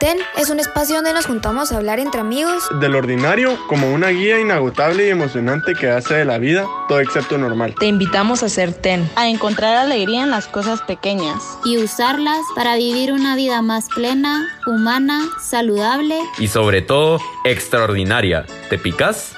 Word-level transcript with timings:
TEN 0.00 0.16
es 0.38 0.48
un 0.48 0.58
espacio 0.60 0.96
donde 0.96 1.12
nos 1.12 1.26
juntamos 1.26 1.72
a 1.72 1.76
hablar 1.76 1.98
entre 2.00 2.22
amigos 2.22 2.66
del 2.80 2.94
ordinario 2.94 3.58
como 3.66 3.92
una 3.92 4.08
guía 4.08 4.40
inagotable 4.40 5.06
y 5.06 5.10
emocionante 5.10 5.74
que 5.74 5.90
hace 5.90 6.14
de 6.14 6.24
la 6.24 6.38
vida 6.38 6.66
todo 6.88 7.00
excepto 7.00 7.36
normal. 7.36 7.74
Te 7.78 7.84
invitamos 7.84 8.42
a 8.42 8.48
ser 8.48 8.72
TEN, 8.72 9.06
a 9.14 9.28
encontrar 9.28 9.76
alegría 9.76 10.22
en 10.22 10.30
las 10.30 10.46
cosas 10.46 10.80
pequeñas 10.80 11.58
y 11.66 11.76
usarlas 11.76 12.38
para 12.54 12.76
vivir 12.76 13.12
una 13.12 13.36
vida 13.36 13.60
más 13.60 13.88
plena, 13.94 14.48
humana, 14.66 15.28
saludable 15.38 16.18
y 16.38 16.48
sobre 16.48 16.80
todo 16.80 17.20
extraordinaria. 17.44 18.46
¿Te 18.70 18.78
picas? 18.78 19.36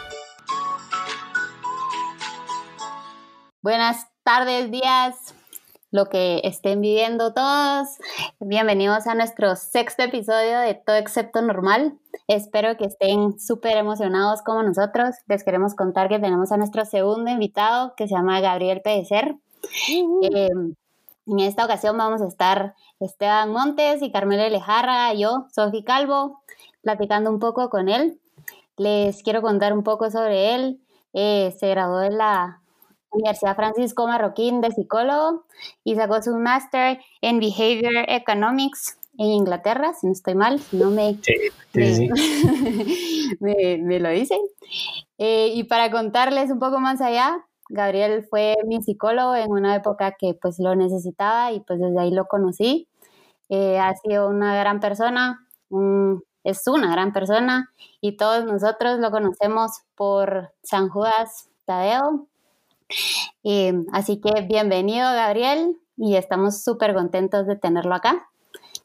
Buenas 3.63 4.07
tardes, 4.23 4.71
días 4.71 5.35
lo 5.93 6.07
que 6.07 6.41
estén 6.43 6.81
viviendo 6.81 7.35
todos. 7.35 7.87
Bienvenidos 8.41 9.07
a 9.07 9.15
nuestro 9.15 9.55
sexto 9.57 10.03
episodio 10.03 10.59
de 10.59 10.75
Todo 10.75 10.97
Excepto 10.97 11.43
Normal. 11.43 11.99
Espero 12.29 12.79
que 12.79 12.87
estén 12.87 13.39
súper 13.39 13.77
emocionados 13.77 14.41
como 14.41 14.63
nosotros. 14.63 15.15
Les 15.29 15.45
queremos 15.45 15.75
contar 15.75 16.09
que 16.09 16.19
tenemos 16.19 16.51
a 16.51 16.57
nuestro 16.57 16.87
segundo 16.87 17.31
invitado 17.31 17.95
que 17.95 18.09
se 18.09 18.15
llama 18.15 18.41
Gabriel 18.41 18.81
Pedecer. 18.81 19.37
Eh, 20.23 20.49
en 21.27 21.41
esta 21.41 21.67
ocasión 21.67 21.99
vamos 21.99 22.23
a 22.23 22.27
estar 22.27 22.75
Esteban 22.99 23.51
Montes 23.51 24.01
y 24.01 24.11
Carmela 24.11 24.49
Lejarra, 24.49 25.13
yo, 25.13 25.47
Sofi 25.55 25.85
Calvo, 25.85 26.41
platicando 26.81 27.29
un 27.29 27.39
poco 27.39 27.69
con 27.69 27.91
él. 27.91 28.19
Les 28.79 29.23
quiero 29.23 29.43
contar 29.43 29.75
un 29.75 29.83
poco 29.83 30.11
sobre 30.11 30.55
él. 30.55 30.81
Eh, 31.13 31.55
se 31.61 31.69
graduó 31.69 32.01
en 32.01 32.17
la 32.17 32.62
Universidad 33.13 33.57
Francisco 33.57 34.07
Marroquín 34.07 34.61
de 34.61 34.71
psicólogo 34.71 35.45
y 35.85 35.95
sacó 35.97 36.23
su 36.23 36.35
máster 36.37 37.01
en 37.21 37.41
Behavior 37.41 38.05
Economics 38.09 38.99
en 39.19 39.27
Inglaterra, 39.27 39.93
si 39.93 40.07
no 40.07 40.13
estoy 40.13 40.35
mal, 40.35 40.59
si 40.59 40.77
no 40.77 40.91
me, 40.91 41.19
me, 43.41 44.01
lo 44.01 44.09
dicen. 44.09 44.41
Eh, 45.19 45.53
y 45.55 45.65
para 45.65 45.91
contarles 45.91 46.51
un 46.51 46.59
poco 46.59 46.81
más 46.81 47.01
allá, 47.01 47.45
Gabriel 47.69 48.27
fue 48.29 48.57
mi 48.67 48.83
psicólogo 48.83 49.35
en 49.35 49.51
una 49.51 49.77
época 49.77 50.17
que 50.19 50.35
pues 50.35 50.59
lo 50.59 50.75
necesitaba 50.75 51.53
y 51.53 51.61
pues 51.61 51.81
desde 51.81 52.01
ahí 52.01 52.11
lo 52.11 52.27
conocí. 52.27 52.89
Eh, 53.49 53.79
ha 53.79 53.95
sido 53.97 54.29
una 54.29 54.57
gran 54.57 54.81
persona, 54.81 55.47
es 56.45 56.67
una 56.67 56.91
gran 56.93 57.13
persona 57.13 57.71
y 58.01 58.17
todos 58.17 58.45
nosotros 58.45 58.99
lo 58.99 59.11
conocemos 59.11 59.73
por 59.95 60.53
San 60.63 60.89
Judas 60.89 61.51
Tadeo, 61.67 62.29
así 63.93 64.21
que 64.21 64.43
bienvenido, 64.43 65.05
Gabriel, 65.13 65.77
y 65.97 66.17
estamos 66.17 66.63
súper 66.63 66.95
contentos 66.95 67.47
de 67.47 67.57
tenerlo 67.57 67.95
acá. 67.95 68.29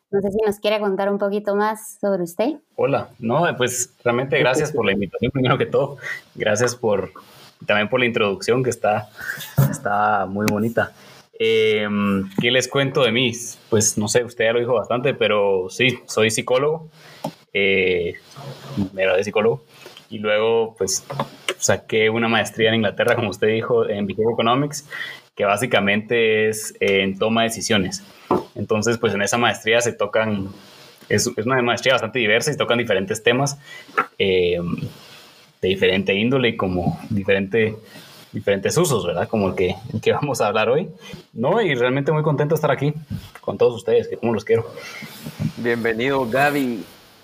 No 0.10 0.22
sé 0.22 0.32
si 0.32 0.38
nos 0.46 0.60
quiere 0.60 0.80
contar 0.80 1.12
un 1.12 1.18
poquito 1.18 1.56
más 1.56 1.98
sobre 2.00 2.24
usted. 2.24 2.60
Hola, 2.76 3.10
no, 3.20 3.46
pues 3.58 3.94
realmente 4.04 4.40
gracias 4.40 4.72
por 4.72 4.86
la 4.86 4.94
invitación, 4.94 5.32
primero 5.32 5.58
que 5.58 5.66
todo. 5.66 5.98
Gracias 6.36 6.76
por 6.76 7.12
también 7.66 7.90
por 7.90 8.00
la 8.00 8.06
introducción 8.06 8.64
que 8.64 8.70
está, 8.70 9.10
está 9.70 10.26
muy 10.26 10.46
bonita. 10.50 10.94
Em, 11.40 12.30
¿Qué 12.40 12.52
les 12.52 12.68
cuento 12.68 13.04
de 13.04 13.12
mí? 13.12 13.32
Pues 13.70 13.98
no 13.98 14.08
sé, 14.08 14.24
usted 14.24 14.46
ya 14.46 14.54
lo 14.54 14.60
dijo 14.60 14.74
bastante, 14.74 15.14
pero 15.14 15.68
sí, 15.70 16.00
soy 16.08 16.32
psicólogo. 16.32 16.90
Eh, 17.54 18.16
me 18.94 19.06
de 19.06 19.24
psicólogo. 19.24 19.64
Y 20.10 20.20
luego, 20.20 20.76
pues 20.78 21.04
saqué 21.58 22.10
una 22.10 22.28
maestría 22.28 22.70
en 22.70 22.76
Inglaterra, 22.76 23.16
como 23.16 23.30
usted 23.30 23.48
dijo, 23.48 23.88
en 23.88 24.06
Behavior 24.08 24.34
Economics, 24.34 24.88
que 25.36 25.46
básicamente 25.46 26.50
es 26.50 26.76
en 26.80 27.18
toma 27.18 27.42
de 27.42 27.50
decisiones. 27.50 28.04
Entonces, 28.56 28.98
pues 28.98 29.14
en 29.14 29.22
esa 29.22 29.38
maestría 29.38 29.82
se 29.82 29.94
tocan, 29.94 30.50
es, 31.10 31.30
es 31.36 31.46
una 31.46 31.62
maestría 31.62 31.94
bastante 31.94 32.20
diversa 32.20 32.52
y 32.52 32.58
tocan 32.58 32.78
diferentes 32.78 33.22
temas 33.22 33.58
eh, 34.18 34.60
de 35.62 35.68
diferente 35.68 36.14
índole 36.14 36.50
y 36.50 36.58
como 36.58 37.00
diferente, 37.10 37.76
diferentes 38.32 38.78
usos, 38.78 39.06
¿verdad? 39.06 39.28
Como 39.28 39.50
el 39.50 39.56
que, 39.56 39.76
que 40.02 40.12
vamos 40.12 40.42
a 40.42 40.48
hablar 40.48 40.70
hoy. 40.70 40.90
No, 41.34 41.62
y 41.62 41.76
realmente 41.76 42.12
muy 42.12 42.24
contento 42.24 42.56
de 42.56 42.58
estar 42.58 42.72
aquí 42.72 42.94
con 43.42 43.58
todos 43.58 43.76
ustedes, 43.76 44.08
que 44.08 44.18
como 44.18 44.34
los 44.34 44.46
quiero. 44.46 44.72
Bienvenido, 45.58 46.28
Gaby. 46.30 46.84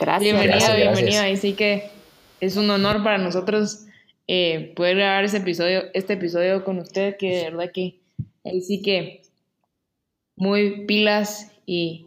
gracias. 0.00 0.20
Bienvenido, 0.20 0.76
bienvenido. 0.76 1.22
Así 1.22 1.54
que 1.54 1.99
es 2.40 2.56
un 2.56 2.70
honor 2.70 3.02
para 3.02 3.18
nosotros 3.18 3.86
eh, 4.26 4.72
poder 4.76 4.96
grabar 4.96 5.24
ese 5.24 5.38
episodio, 5.38 5.84
este 5.94 6.14
episodio 6.14 6.64
con 6.64 6.78
usted, 6.78 7.16
que 7.16 7.36
de 7.36 7.44
verdad 7.50 7.70
que 7.72 8.00
ahí 8.44 8.60
sí 8.60 8.82
que 8.82 9.22
muy 10.36 10.86
pilas 10.86 11.52
y 11.66 12.06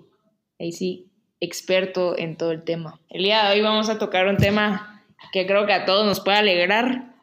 ahí 0.59 0.71
sí 0.71 1.07
experto 1.39 2.17
en 2.17 2.38
todo 2.38 2.51
el 2.51 2.63
tema. 2.63 2.99
El 3.09 3.23
día 3.23 3.44
de 3.44 3.53
hoy 3.53 3.61
vamos 3.61 3.89
a 3.89 3.99
tocar 3.99 4.27
un 4.27 4.38
tema 4.38 5.03
que 5.31 5.45
creo 5.45 5.66
que 5.66 5.73
a 5.73 5.85
todos 5.85 6.05
nos 6.05 6.21
puede 6.21 6.38
alegrar 6.38 7.13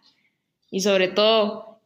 y 0.71 0.81
sobre 0.81 1.09
todo 1.09 1.81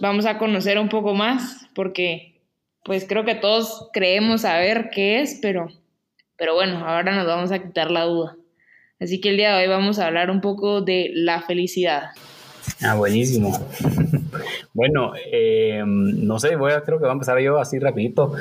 vamos 0.00 0.26
a 0.26 0.38
conocer 0.38 0.78
un 0.78 0.88
poco 0.88 1.14
más 1.14 1.68
porque 1.74 2.40
pues 2.84 3.06
creo 3.08 3.24
que 3.24 3.34
todos 3.34 3.88
creemos 3.92 4.42
saber 4.42 4.90
qué 4.92 5.20
es, 5.20 5.38
pero, 5.40 5.68
pero 6.36 6.54
bueno, 6.54 6.86
ahora 6.86 7.14
nos 7.14 7.26
vamos 7.26 7.50
a 7.50 7.60
quitar 7.60 7.90
la 7.90 8.04
duda. 8.04 8.36
Así 8.98 9.20
que 9.20 9.28
el 9.28 9.36
día 9.36 9.54
de 9.54 9.62
hoy 9.62 9.68
vamos 9.68 9.98
a 9.98 10.06
hablar 10.06 10.30
un 10.30 10.40
poco 10.40 10.80
de 10.80 11.10
la 11.12 11.42
felicidad. 11.42 12.10
Ah, 12.82 12.94
buenísimo. 12.94 13.58
bueno, 14.74 15.12
eh, 15.30 15.82
no 15.84 16.38
sé, 16.38 16.56
voy 16.56 16.72
a, 16.72 16.82
creo 16.82 16.98
que 16.98 17.02
voy 17.02 17.10
a 17.10 17.12
empezar 17.12 17.38
yo 17.40 17.58
así 17.58 17.78
rapidito. 17.78 18.32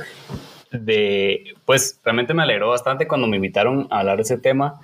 De, 0.71 1.53
pues 1.66 1.99
realmente 2.03 2.33
me 2.33 2.43
alegró 2.43 2.69
bastante 2.69 3.07
cuando 3.07 3.27
me 3.27 3.38
invitaron 3.38 3.88
a 3.89 3.99
hablar 3.99 4.17
de 4.17 4.23
ese 4.23 4.38
tema, 4.38 4.81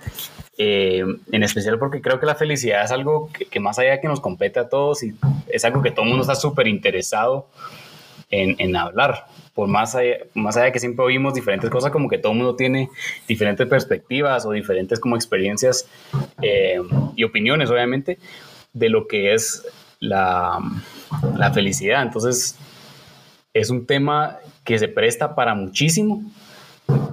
eh, 0.57 1.03
en 1.31 1.43
especial 1.43 1.79
porque 1.79 2.01
creo 2.01 2.19
que 2.19 2.25
la 2.25 2.35
felicidad 2.35 2.85
es 2.85 2.91
algo 2.91 3.29
que, 3.49 3.59
más 3.59 3.77
allá 3.77 3.91
de 3.91 3.99
que 3.99 4.07
nos 4.07 4.21
compete 4.21 4.59
a 4.59 4.69
todos 4.69 5.03
y 5.03 5.13
es 5.47 5.65
algo 5.65 5.81
que 5.81 5.91
todo 5.91 6.03
el 6.03 6.09
mundo 6.09 6.21
está 6.21 6.35
súper 6.35 6.67
interesado 6.67 7.47
en, 8.31 8.56
en 8.58 8.75
hablar. 8.75 9.25
Por 9.53 9.68
más 9.68 9.96
allá, 9.96 10.18
más 10.34 10.56
allá 10.56 10.68
de 10.68 10.72
que 10.72 10.80
siempre 10.80 11.06
oímos 11.06 11.34
diferentes 11.34 11.69
cosas, 11.69 11.92
como 11.92 12.09
que 12.09 12.18
todo 12.18 12.31
el 12.31 12.38
mundo 12.38 12.56
tiene 12.56 12.90
diferentes 13.28 13.68
perspectivas 13.68 14.46
o 14.46 14.52
diferentes 14.52 15.00
como 15.00 15.16
experiencias 15.16 15.88
eh, 16.42 16.80
y 17.16 17.24
opiniones, 17.24 17.69
obviamente, 17.69 18.18
de 18.74 18.90
lo 18.90 19.08
que 19.08 19.34
es 19.34 19.64
la, 20.00 20.59
la 21.38 21.52
felicidad. 21.52 22.02
Entonces, 22.02 22.58
es 23.53 23.69
un 23.69 23.86
tema 23.86 24.38
que 24.63 24.80
se 24.80 24.88
presta 24.88 25.36
para 25.36 25.53
muchísimo, 25.53 26.24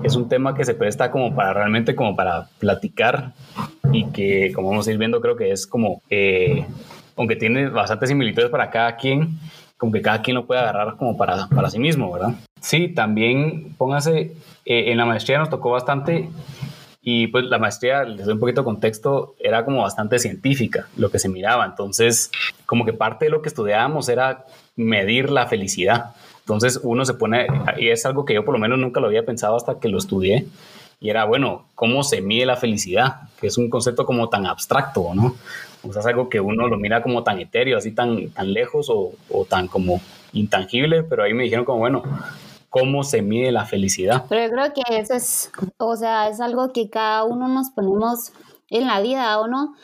es 0.03 0.15
un 0.15 0.29
tema 0.29 0.55
que 0.55 0.65
se 0.65 0.75
presta 0.75 1.11
como 1.11 1.35
para 1.35 1.53
realmente 1.53 1.95
como 1.95 2.15
para 2.15 2.49
platicar 2.59 3.33
y 3.93 4.07
que 4.11 4.53
como 4.55 4.71
vamos 4.71 4.87
a 4.87 4.93
ir 4.93 4.99
viendo 4.99 5.21
creo 5.21 5.37
que 5.37 5.51
es 5.51 5.67
como 5.67 6.03
eh, 6.11 6.67
aunque 7.17 7.37
tiene 7.37 7.69
bastantes 7.69 8.09
similitudes 8.09 8.51
para 8.51 8.71
cada 8.71 8.97
quien 8.97 9.39
como 9.79 9.93
que 9.93 10.03
cada 10.03 10.21
quien 10.21 10.35
lo 10.35 10.47
puede 10.47 10.61
agarrar 10.61 10.97
como 10.97 11.17
para, 11.17 11.47
para 11.47 11.71
sí 11.71 11.79
mismo, 11.79 12.13
¿verdad? 12.13 12.35
Sí, 12.61 12.89
también 12.89 13.75
póngase, 13.79 14.33
eh, 14.65 14.91
en 14.91 14.99
la 14.99 15.07
maestría 15.07 15.39
nos 15.39 15.49
tocó 15.49 15.71
bastante 15.71 16.29
y 17.01 17.29
pues 17.29 17.45
la 17.45 17.59
maestría, 17.59 18.03
les 18.05 18.27
doy 18.27 18.35
un 18.35 18.41
poquito 18.41 18.61
de 18.61 18.67
contexto, 18.67 19.35
era 19.39 19.65
como 19.65 19.83
bastante 19.83 20.19
científica 20.19 20.89
lo 20.97 21.11
que 21.11 21.19
se 21.19 21.29
miraba, 21.29 21.65
entonces 21.65 22.31
como 22.67 22.85
que 22.85 22.93
parte 22.93 23.27
de 23.27 23.31
lo 23.31 23.41
que 23.41 23.49
estudiábamos 23.49 24.09
era 24.11 24.45
medir 24.77 25.31
la 25.31 25.47
felicidad. 25.47 26.15
Entonces 26.41 26.81
uno 26.83 27.05
se 27.05 27.15
pone, 27.15 27.47
y 27.79 27.89
es 27.89 28.05
algo 28.05 28.25
que 28.25 28.35
yo 28.35 28.45
por 28.45 28.55
lo 28.55 28.61
menos 28.61 28.79
nunca 28.79 29.01
lo 29.01 29.07
había 29.07 29.25
pensado 29.25 29.57
hasta 29.57 29.79
que 29.79 29.89
lo 29.89 29.99
estudié, 29.99 30.47
y 31.01 31.11
era, 31.11 31.25
bueno, 31.25 31.67
¿cómo 31.75 32.03
se 32.03 32.21
mide 32.21 32.47
la 32.47 32.57
felicidad? 32.57 33.29
Que 33.41 33.47
es 33.47 33.59
un 33.59 33.71
concepto 33.71 34.05
como 34.05 34.29
tan 34.29 34.47
abstracto, 34.47 35.15
¿no? 35.15 35.37
O 35.83 35.93
sea, 35.93 36.01
es 36.01 36.07
algo 36.07 36.29
que 36.29 36.41
uno 36.41 36.67
lo 36.67 36.77
mira 36.77 37.03
como 37.03 37.23
tan 37.23 37.39
etéreo, 37.39 37.79
así 37.79 37.93
tan, 37.93 38.31
tan 38.31 38.53
lejos 38.53 38.91
o, 38.91 39.13
o 39.31 39.45
tan 39.45 39.69
como 39.69 40.01
intangible, 40.33 41.05
pero 41.05 41.23
ahí 41.23 41.35
me 41.35 41.45
dijeron 41.45 41.65
como, 41.65 41.79
bueno, 41.79 42.03
¿cómo 42.69 43.05
se 43.05 43.23
mide 43.23 43.53
la 43.53 43.65
felicidad? 43.65 44.25
Pero 44.29 44.47
yo 44.47 44.51
creo 44.51 44.73
que 44.75 44.99
eso 44.99 45.15
es, 45.15 45.51
o 45.79 45.97
sea, 45.97 46.29
es 46.29 46.41
algo 46.41 46.73
que 46.73 46.91
cada 46.91 47.25
uno 47.25 47.49
nos 47.49 47.71
ponemos 47.71 48.33
en 48.69 48.87
la 48.87 49.01
vida, 49.01 49.39
¿o 49.41 49.47
no? 49.47 49.75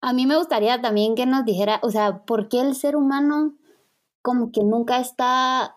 A 0.00 0.12
mí 0.12 0.26
me 0.26 0.36
gustaría 0.36 0.80
también 0.80 1.14
que 1.14 1.26
nos 1.26 1.44
dijera, 1.44 1.80
o 1.82 1.90
sea, 1.90 2.18
¿por 2.18 2.48
qué 2.48 2.60
el 2.60 2.74
ser 2.74 2.96
humano 2.96 3.54
como 4.22 4.52
que 4.52 4.62
nunca 4.62 5.00
está 5.00 5.76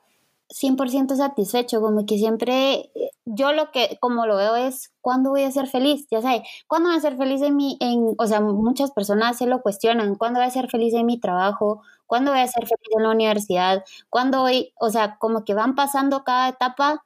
100% 0.51 1.15
satisfecho, 1.15 1.81
como 1.81 2.05
que 2.05 2.17
siempre, 2.17 2.91
yo 3.25 3.53
lo 3.53 3.71
que, 3.71 3.97
como 4.01 4.25
lo 4.25 4.35
veo 4.35 4.55
es, 4.55 4.91
¿cuándo 5.01 5.29
voy 5.29 5.43
a 5.43 5.51
ser 5.51 5.67
feliz? 5.67 6.07
Ya 6.11 6.21
sabes, 6.21 6.41
¿cuándo 6.67 6.89
voy 6.89 6.97
a 6.97 7.01
ser 7.01 7.17
feliz 7.17 7.41
en 7.41 7.55
mi, 7.55 7.77
en, 7.79 8.15
o 8.17 8.27
sea, 8.27 8.41
muchas 8.41 8.91
personas 8.91 9.37
se 9.37 9.45
lo 9.45 9.61
cuestionan, 9.61 10.15
¿cuándo 10.15 10.39
voy 10.39 10.47
a 10.47 10.51
ser 10.51 10.69
feliz 10.69 10.93
en 10.93 11.05
mi 11.05 11.19
trabajo? 11.19 11.81
¿Cuándo 12.05 12.31
voy 12.31 12.41
a 12.41 12.47
ser 12.47 12.67
feliz 12.67 12.89
en 12.97 13.03
la 13.03 13.11
universidad? 13.11 13.83
¿Cuándo 14.09 14.41
voy, 14.41 14.73
o 14.79 14.89
sea, 14.89 15.17
como 15.17 15.45
que 15.45 15.53
van 15.53 15.75
pasando 15.75 16.23
cada 16.23 16.49
etapa 16.49 17.05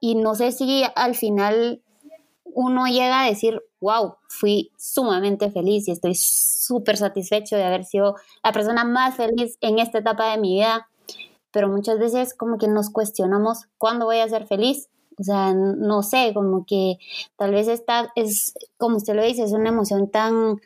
y 0.00 0.14
no 0.14 0.34
sé 0.34 0.52
si 0.52 0.84
al 0.94 1.14
final 1.14 1.82
uno 2.44 2.86
llega 2.86 3.22
a 3.22 3.26
decir, 3.26 3.60
wow, 3.80 4.16
fui 4.28 4.72
sumamente 4.78 5.50
feliz 5.50 5.86
y 5.88 5.92
estoy 5.92 6.14
súper 6.14 6.96
satisfecho 6.96 7.56
de 7.56 7.64
haber 7.64 7.84
sido 7.84 8.16
la 8.42 8.52
persona 8.52 8.84
más 8.84 9.16
feliz 9.16 9.58
en 9.60 9.78
esta 9.78 9.98
etapa 9.98 10.30
de 10.30 10.38
mi 10.38 10.54
vida 10.54 10.88
pero 11.52 11.68
muchas 11.68 11.98
veces 11.98 12.34
como 12.34 12.58
que 12.58 12.68
nos 12.68 12.90
cuestionamos 12.90 13.66
cuándo 13.78 14.06
voy 14.06 14.18
a 14.18 14.28
ser 14.28 14.46
feliz 14.46 14.88
O 15.18 15.24
sea, 15.24 15.54
no 15.54 16.02
sé, 16.02 16.32
como 16.34 16.64
que 16.66 16.98
tal 17.36 17.52
vez 17.52 17.68
esta 17.68 18.12
es, 18.14 18.54
como 18.76 18.96
usted 18.96 19.14
lo 19.14 19.24
dice, 19.24 19.42
es 19.42 19.52
una 19.52 19.70
emoción 19.70 20.10
tan 20.10 20.60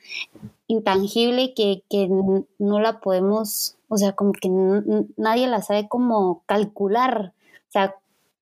intangible 0.66 1.54
que, 1.54 1.82
que 1.88 2.08
no 2.58 2.80
la 2.80 3.00
podemos, 3.00 3.76
o 3.88 3.96
sea, 3.96 4.12
como 4.12 4.32
que 4.32 4.48
nadie 5.16 5.46
la 5.46 5.62
sabe 5.62 5.88
como 5.88 6.42
calcular. 6.46 7.32
O 7.68 7.72
sea, 7.72 7.94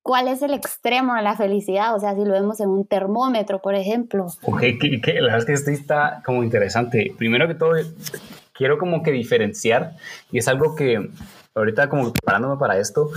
¿cuál 0.03 0.29
es 0.29 0.43
el 0.43 0.55
extremo 0.55 1.15
de 1.15 1.23
la 1.23 1.37
felicidad? 1.37 1.95
O 1.95 2.01
sea, 2.01 2.15
si 2.15 2.25
lo 2.25 2.33
vemos 2.33 2.61
en 2.61 2.69
un 2.69 2.87
termómetro, 2.87 3.61
por 3.61 3.75
ejemplo. 3.75 4.27
Ok, 4.43 4.61
que, 4.61 5.15
la 5.15 5.23
verdad 5.23 5.39
es 5.39 5.45
que 5.45 5.53
esto 5.53 5.71
está 5.71 6.23
como 6.25 6.43
interesante. 6.43 7.15
Primero 7.17 7.47
que 7.47 7.55
todo, 7.55 7.75
quiero 8.53 8.79
como 8.79 9.03
que 9.03 9.11
diferenciar, 9.13 9.97
y 10.31 10.39
es 10.39 10.49
algo 10.49 10.75
que 10.75 11.11
ahorita 11.55 11.89
como 11.89 12.13
preparándome 12.13 12.57
para 12.59 12.79
esto, 12.79 13.11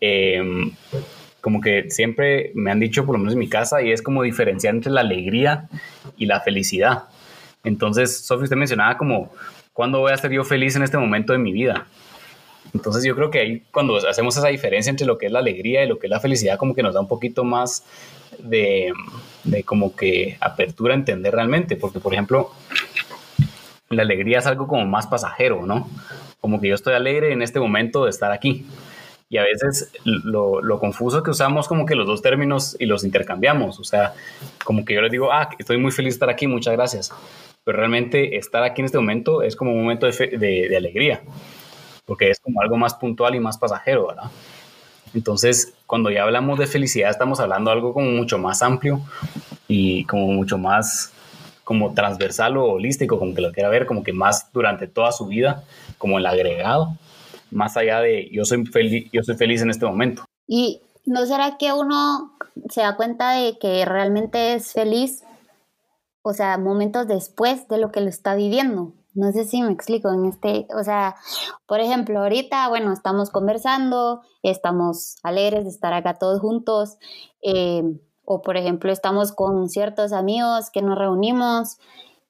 eh, 0.00 0.42
como 1.40 1.60
que 1.60 1.90
siempre 1.90 2.50
me 2.54 2.70
han 2.70 2.80
dicho, 2.80 3.06
por 3.06 3.14
lo 3.14 3.18
menos 3.18 3.34
en 3.34 3.38
mi 3.38 3.48
casa, 3.48 3.82
y 3.82 3.92
es 3.92 4.02
como 4.02 4.22
diferenciar 4.22 4.74
entre 4.74 4.90
la 4.90 5.02
alegría 5.02 5.68
y 6.16 6.26
la 6.26 6.40
felicidad. 6.40 7.04
Entonces, 7.62 8.24
Sofía, 8.24 8.44
usted 8.44 8.56
mencionaba 8.56 8.96
como, 8.98 9.32
¿cuándo 9.72 10.00
voy 10.00 10.12
a 10.12 10.16
ser 10.16 10.32
yo 10.32 10.44
feliz 10.44 10.76
en 10.76 10.82
este 10.82 10.98
momento 10.98 11.32
de 11.32 11.38
mi 11.38 11.52
vida? 11.52 11.86
Entonces 12.74 13.04
yo 13.04 13.14
creo 13.14 13.30
que 13.30 13.38
ahí 13.38 13.62
cuando 13.70 13.96
hacemos 14.08 14.36
esa 14.36 14.48
diferencia 14.48 14.90
entre 14.90 15.06
lo 15.06 15.18
que 15.18 15.26
es 15.26 15.32
la 15.32 15.38
alegría 15.38 15.84
y 15.84 15.88
lo 15.88 15.98
que 15.98 16.08
es 16.08 16.10
la 16.10 16.20
felicidad, 16.20 16.58
como 16.58 16.74
que 16.74 16.82
nos 16.82 16.94
da 16.94 17.00
un 17.00 17.08
poquito 17.08 17.44
más 17.44 17.84
de, 18.38 18.92
de 19.44 19.62
como 19.62 19.94
que 19.94 20.36
apertura 20.40 20.94
a 20.94 20.96
entender 20.96 21.34
realmente, 21.34 21.76
porque 21.76 22.00
por 22.00 22.12
ejemplo, 22.12 22.50
la 23.88 24.02
alegría 24.02 24.40
es 24.40 24.46
algo 24.46 24.66
como 24.66 24.84
más 24.84 25.06
pasajero, 25.06 25.64
¿no? 25.64 25.88
Como 26.40 26.60
que 26.60 26.68
yo 26.68 26.74
estoy 26.74 26.94
alegre 26.94 27.32
en 27.32 27.42
este 27.42 27.60
momento 27.60 28.04
de 28.04 28.10
estar 28.10 28.32
aquí 28.32 28.66
y 29.28 29.38
a 29.38 29.42
veces 29.42 29.90
lo, 30.04 30.62
lo, 30.62 30.78
confuso 30.78 31.22
que 31.22 31.30
usamos 31.30 31.66
como 31.66 31.84
que 31.84 31.96
los 31.96 32.06
dos 32.06 32.22
términos 32.22 32.76
y 32.78 32.86
los 32.86 33.02
intercambiamos. 33.02 33.80
O 33.80 33.84
sea, 33.84 34.14
como 34.64 34.84
que 34.84 34.94
yo 34.94 35.00
les 35.00 35.10
digo, 35.10 35.32
ah, 35.32 35.48
estoy 35.58 35.78
muy 35.78 35.90
feliz 35.90 36.14
de 36.14 36.16
estar 36.16 36.30
aquí, 36.30 36.46
muchas 36.46 36.74
gracias. 36.74 37.12
Pero 37.64 37.78
realmente 37.78 38.36
estar 38.36 38.62
aquí 38.62 38.82
en 38.82 38.86
este 38.86 38.98
momento 38.98 39.42
es 39.42 39.56
como 39.56 39.72
un 39.72 39.82
momento 39.82 40.06
de, 40.06 40.38
de, 40.38 40.76
alegría, 40.76 41.22
porque 42.04 42.30
es 42.30 42.38
como 42.38 42.60
algo 42.60 42.76
más 42.76 42.94
puntual 42.94 43.34
y 43.34 43.40
más 43.40 43.58
pasajero, 43.58 44.06
¿verdad? 44.06 44.30
Entonces, 45.12 45.74
cuando 45.86 46.10
ya 46.10 46.22
hablamos 46.22 46.58
de 46.60 46.68
felicidad, 46.68 47.10
estamos 47.10 47.40
hablando 47.40 47.70
de 47.70 47.76
algo 47.76 47.92
como 47.92 48.10
mucho 48.10 48.38
más 48.38 48.62
amplio 48.62 49.00
y 49.66 50.04
como 50.04 50.28
mucho 50.28 50.58
más 50.58 51.12
como 51.66 51.92
transversal 51.92 52.56
o 52.56 52.64
holístico, 52.72 53.18
como 53.18 53.34
que 53.34 53.42
lo 53.42 53.52
quiera 53.52 53.68
ver, 53.68 53.84
como 53.84 54.02
que 54.02 54.14
más 54.14 54.50
durante 54.54 54.86
toda 54.86 55.12
su 55.12 55.26
vida, 55.26 55.64
como 55.98 56.18
el 56.18 56.24
agregado 56.24 56.96
más 57.50 57.76
allá 57.76 58.00
de 58.00 58.28
yo 58.32 58.44
soy 58.44 58.64
feliz, 58.66 59.08
yo 59.12 59.22
soy 59.22 59.36
feliz 59.36 59.62
en 59.62 59.70
este 59.70 59.86
momento. 59.86 60.24
¿Y 60.46 60.82
no 61.04 61.26
será 61.26 61.56
que 61.58 61.72
uno 61.72 62.36
se 62.70 62.82
da 62.82 62.96
cuenta 62.96 63.32
de 63.32 63.58
que 63.58 63.84
realmente 63.84 64.54
es 64.54 64.72
feliz, 64.72 65.24
o 66.22 66.32
sea, 66.32 66.58
momentos 66.58 67.06
después 67.06 67.68
de 67.68 67.78
lo 67.78 67.92
que 67.92 68.00
lo 68.00 68.08
está 68.08 68.34
viviendo? 68.34 68.92
No 69.14 69.32
sé 69.32 69.44
si 69.44 69.62
me 69.62 69.72
explico 69.72 70.12
en 70.12 70.26
este, 70.26 70.66
o 70.78 70.84
sea, 70.84 71.16
por 71.66 71.80
ejemplo, 71.80 72.20
ahorita, 72.20 72.68
bueno, 72.68 72.92
estamos 72.92 73.30
conversando, 73.30 74.20
estamos 74.42 75.16
alegres 75.22 75.64
de 75.64 75.70
estar 75.70 75.94
acá 75.94 76.14
todos 76.14 76.40
juntos, 76.40 76.98
eh, 77.40 77.82
o 78.26 78.42
por 78.42 78.56
ejemplo, 78.56 78.92
estamos 78.92 79.32
con 79.32 79.68
ciertos 79.68 80.12
amigos 80.12 80.70
que 80.70 80.82
nos 80.82 80.98
reunimos 80.98 81.78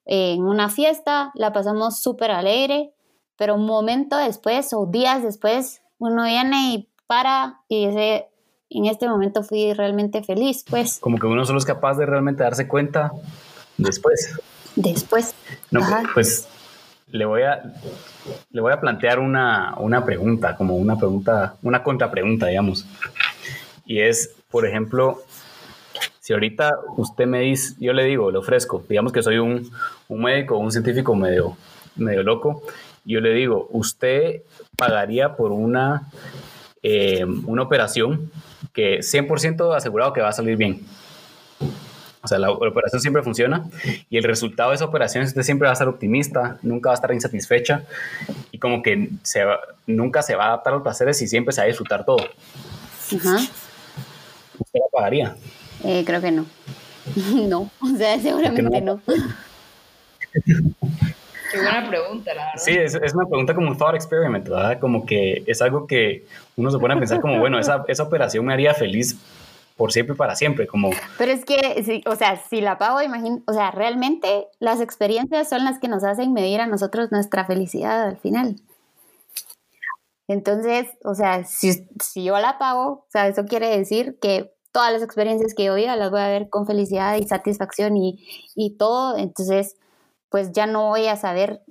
en 0.05 0.45
una 0.45 0.69
fiesta, 0.69 1.33
la 1.35 1.53
pasamos 1.53 2.01
súper 2.01 2.31
alegre, 2.31 2.93
pero 3.37 3.57
un 3.57 3.67
momento 3.67 4.17
después 4.17 4.73
o 4.73 4.87
días 4.87 5.23
después 5.23 5.83
uno 5.99 6.25
viene 6.25 6.75
y 6.75 6.89
para 7.07 7.61
y 7.69 7.89
dice, 7.89 8.29
en 8.71 8.87
este 8.87 9.09
momento 9.09 9.43
fui 9.43 9.73
realmente 9.73 10.23
feliz, 10.23 10.65
pues. 10.69 10.99
Como 11.01 11.19
que 11.19 11.27
uno 11.27 11.45
solo 11.45 11.59
es 11.59 11.65
capaz 11.65 11.97
de 11.97 12.07
realmente 12.07 12.43
darse 12.43 12.69
cuenta 12.69 13.13
después. 13.77 14.39
Después. 14.77 15.35
No, 15.71 15.81
pues 16.15 16.49
le 17.09 17.25
voy 17.25 17.43
a, 17.43 17.63
le 18.51 18.61
voy 18.61 18.73
a 18.73 18.81
plantear 18.81 19.19
una, 19.19 19.75
una 19.79 20.05
pregunta, 20.05 20.57
como 20.57 20.77
una 20.77 20.97
pregunta, 20.97 21.57
una 21.63 21.83
contrapregunta, 21.83 22.47
digamos. 22.47 22.87
Y 23.85 24.01
es, 24.01 24.35
por 24.51 24.67
ejemplo, 24.67 25.23
si 26.27 26.33
ahorita 26.33 26.81
usted 26.97 27.25
me 27.25 27.39
dice, 27.39 27.77
yo 27.79 27.93
le 27.93 28.03
digo, 28.03 28.33
le 28.33 28.39
ofrezco, 28.39 28.85
digamos 28.89 29.13
que 29.13 29.23
soy 29.23 29.39
un, 29.39 29.71
un 30.09 30.23
médico, 30.25 30.59
un 30.59 30.73
científico 30.73 31.15
medio, 31.15 31.57
medio 31.95 32.25
loco, 32.25 32.65
yo 33.05 33.21
le 33.21 33.33
digo, 33.33 33.69
usted 33.71 34.43
pagaría 34.77 35.37
por 35.37 35.53
una, 35.53 36.11
eh, 36.83 37.25
una 37.25 37.63
operación 37.63 38.33
que 38.73 39.03
100% 39.03 39.77
asegurado 39.77 40.13
que 40.13 40.21
va 40.21 40.31
a 40.31 40.33
salir 40.33 40.57
bien. 40.57 40.85
O 42.23 42.27
sea, 42.27 42.41
la, 42.41 42.51
operación 42.51 43.01
siempre 43.01 43.23
funciona 43.23 43.65
y 44.11 44.17
el 44.17 44.25
resultado 44.25 44.71
de 44.71 44.75
esa 44.75 44.87
operación 44.87 45.23
usted 45.23 45.43
siempre 45.43 45.67
va 45.67 45.71
a 45.71 45.75
estar 45.75 45.87
optimista, 45.87 46.59
nunca 46.63 46.89
va 46.89 46.95
a 46.95 46.97
estar 46.97 47.15
insatisfecha 47.15 47.85
y 48.51 48.59
como 48.59 48.83
que 48.83 49.11
se 49.23 49.45
nunca 49.87 50.23
se 50.23 50.35
va 50.35 50.47
a 50.47 50.49
adaptar 50.49 50.73
a 50.73 50.77
los 50.79 50.83
placeres 50.83 51.23
y 51.23 51.29
siempre 51.29 51.53
se 51.53 51.61
va 51.61 51.67
a 51.67 51.69
disfrutar 51.69 52.05
todo. 52.05 52.27
¿Usted 54.59 54.81
la 54.81 54.87
pagaría? 54.93 55.37
Eh, 55.87 56.05
creo 56.05 56.21
que 56.21 56.33
no. 56.33 56.47
no, 57.49 57.71
o 57.81 57.97
sea, 57.97 58.19
seguramente 58.19 58.81
no. 58.81 59.01
Qué 61.53 61.61
buena 61.61 61.89
pregunta, 61.89 62.35
la 62.35 62.47
verdad. 62.47 62.63
Sí, 62.63 62.73
es, 62.73 62.95
es, 62.97 63.15
una 63.15 63.27
pregunta 63.27 63.55
como 63.55 63.71
un 63.71 63.79
thought 63.79 63.95
experiment, 63.95 64.49
¿verdad? 64.49 64.81
Como 64.81 65.07
que 65.07 65.45
es 65.47 65.63
algo 65.63 65.87
que 65.87 66.27
uno 66.57 66.73
se 66.73 66.79
pone 66.79 66.95
a 66.95 66.99
pensar 66.99 67.21
como, 67.21 67.39
bueno, 67.39 67.61
esa, 67.61 67.85
esa 67.87 68.03
operación 68.03 68.45
me 68.45 68.53
haría 68.53 68.75
feliz 68.75 69.17
por 69.77 69.93
siempre 69.93 70.15
y 70.15 70.17
para 70.17 70.35
siempre, 70.35 70.67
como... 70.67 70.91
Pero 71.19 71.31
es 71.31 71.45
que, 71.45 72.03
o 72.07 72.17
sea, 72.17 72.37
si 72.37 72.61
la 72.61 72.79
pago, 72.79 73.01
imagino, 73.03 73.43
o 73.47 73.53
sea, 73.53 73.71
realmente 73.71 74.49
las 74.59 74.81
experiencias 74.81 75.49
son 75.49 75.65
las 75.65 75.79
que 75.79 75.87
nos 75.87 76.03
hacen 76.03 76.33
medir 76.33 76.61
a 76.61 76.67
nosotros 76.67 77.13
nuestra 77.13 77.45
felicidad 77.45 78.09
al 78.09 78.17
final. 78.17 78.57
Entonces, 80.29 80.89
o 81.05 81.15
sea, 81.15 81.45
si, 81.45 81.87
si 82.03 82.25
yo 82.25 82.39
la 82.41 82.59
pago, 82.59 82.89
o 82.89 83.07
sea, 83.09 83.29
eso 83.29 83.45
quiere 83.45 83.69
decir 83.69 84.19
que 84.21 84.56
todas 84.73 84.93
las 84.93 85.03
experiencias 85.03 85.55
que 85.55 85.65
yo 85.65 85.75
viva 85.75 85.97
las 85.97 86.11
voy 86.11 86.21
a 86.21 86.29
ver 86.29 86.49
con 86.49 86.67
felicidad 86.67 87.17
y 87.17 87.27
satisfacción 87.27 87.97
y, 87.97 88.25
y 88.55 88.77
todo. 88.77 89.17
Entonces, 89.17 89.77
pues 90.31 90.53
ya 90.53 90.67
no 90.67 90.89
voy 90.89 91.07
a 91.07 91.17
saber, 91.17 91.63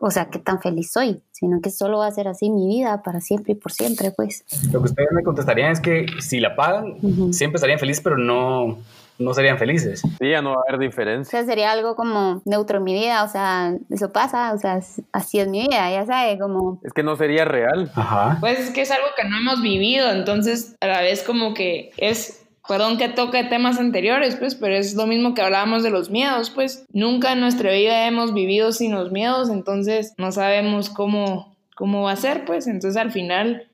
o 0.00 0.10
sea, 0.10 0.30
qué 0.30 0.38
tan 0.38 0.60
feliz 0.60 0.90
soy, 0.92 1.22
sino 1.32 1.60
que 1.60 1.70
solo 1.70 1.98
va 1.98 2.06
a 2.06 2.12
ser 2.12 2.28
así 2.28 2.50
mi 2.50 2.66
vida 2.66 3.02
para 3.02 3.20
siempre 3.20 3.52
y 3.52 3.56
por 3.56 3.72
siempre, 3.72 4.10
pues. 4.10 4.44
Lo 4.72 4.80
que 4.80 4.90
ustedes 4.90 5.10
me 5.12 5.22
contestarían 5.22 5.72
es 5.72 5.80
que 5.80 6.06
si 6.20 6.40
la 6.40 6.56
pagan, 6.56 6.98
siempre 7.32 7.56
estarían 7.56 7.78
felices, 7.78 8.02
pero 8.02 8.16
no, 8.16 8.78
no 9.18 9.34
serían 9.34 9.58
felices. 9.58 10.00
Sí, 10.00 10.30
ya 10.30 10.42
no 10.42 10.50
va 10.50 10.56
a 10.56 10.62
haber 10.68 10.80
diferencia. 10.80 11.38
O 11.38 11.42
sea, 11.42 11.48
sería 11.48 11.72
algo 11.72 11.96
como 11.96 12.42
neutro 12.44 12.78
en 12.78 12.84
mi 12.84 12.94
vida, 12.94 13.24
o 13.24 13.28
sea, 13.28 13.74
eso 13.90 14.12
pasa, 14.12 14.52
o 14.52 14.58
sea, 14.58 14.80
así 15.12 15.38
es 15.38 15.48
mi 15.48 15.62
vida, 15.62 15.90
ya 15.90 16.06
sabe, 16.06 16.38
como... 16.38 16.80
Es 16.84 16.92
que 16.92 17.02
no 17.02 17.16
sería 17.16 17.44
real. 17.44 17.90
Ajá. 17.94 18.38
Pues 18.40 18.58
es 18.60 18.70
que 18.70 18.82
es 18.82 18.90
algo 18.90 19.06
que 19.16 19.28
no 19.28 19.36
hemos 19.38 19.62
vivido, 19.62 20.10
entonces 20.10 20.76
a 20.80 20.86
la 20.86 21.00
vez 21.00 21.22
como 21.22 21.54
que 21.54 21.90
es 21.96 22.44
perdón 22.68 22.98
que 22.98 23.08
toque 23.08 23.44
temas 23.44 23.78
anteriores, 23.80 24.36
pues, 24.36 24.54
pero 24.54 24.74
es 24.74 24.94
lo 24.94 25.06
mismo 25.06 25.34
que 25.34 25.40
hablábamos 25.40 25.82
de 25.82 25.90
los 25.90 26.10
miedos, 26.10 26.50
pues, 26.50 26.84
nunca 26.92 27.32
en 27.32 27.40
nuestra 27.40 27.72
vida 27.72 28.06
hemos 28.06 28.34
vivido 28.34 28.72
sin 28.72 28.92
los 28.92 29.10
miedos, 29.10 29.48
entonces 29.48 30.12
no 30.18 30.30
sabemos 30.32 30.90
cómo, 30.90 31.56
cómo 31.74 32.02
va 32.02 32.12
a 32.12 32.16
ser, 32.16 32.44
pues, 32.44 32.66
entonces 32.66 33.00
al 33.00 33.10
final 33.10 33.68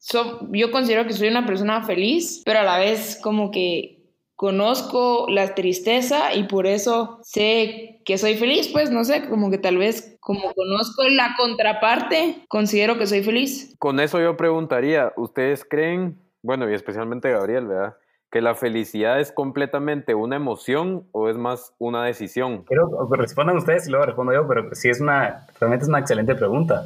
yo 0.52 0.70
considero 0.70 1.06
que 1.06 1.12
soy 1.12 1.28
una 1.28 1.44
persona 1.44 1.82
feliz, 1.82 2.42
pero 2.44 2.60
a 2.60 2.62
la 2.62 2.78
vez 2.78 3.18
como 3.20 3.50
que 3.50 3.93
conozco 4.36 5.26
la 5.28 5.54
tristeza 5.54 6.34
y 6.34 6.44
por 6.44 6.66
eso 6.66 7.18
sé 7.22 8.00
que 8.04 8.18
soy 8.18 8.36
feliz, 8.36 8.68
pues, 8.72 8.90
no 8.90 9.04
sé, 9.04 9.28
como 9.28 9.50
que 9.50 9.58
tal 9.58 9.78
vez 9.78 10.16
como 10.20 10.52
conozco 10.52 11.04
la 11.10 11.34
contraparte, 11.36 12.44
considero 12.48 12.98
que 12.98 13.06
soy 13.06 13.22
feliz. 13.22 13.74
Con 13.78 14.00
eso 14.00 14.20
yo 14.20 14.36
preguntaría, 14.36 15.12
¿ustedes 15.16 15.64
creen, 15.64 16.18
bueno, 16.42 16.68
y 16.70 16.74
especialmente 16.74 17.30
Gabriel, 17.30 17.66
¿verdad? 17.66 17.96
que 18.34 18.40
la 18.40 18.56
felicidad 18.56 19.20
es 19.20 19.30
completamente 19.30 20.12
una 20.16 20.34
emoción 20.34 21.06
o 21.12 21.28
es 21.30 21.36
más 21.36 21.72
una 21.78 22.04
decisión? 22.04 22.64
Quiero 22.64 22.90
que 23.08 23.16
respondan 23.16 23.56
ustedes 23.56 23.86
y 23.86 23.92
luego 23.92 24.06
respondo 24.06 24.32
yo, 24.32 24.48
pero 24.48 24.74
sí 24.74 24.88
es 24.88 25.00
una, 25.00 25.46
realmente 25.60 25.84
es 25.84 25.88
una 25.88 26.00
excelente 26.00 26.34
pregunta. 26.34 26.84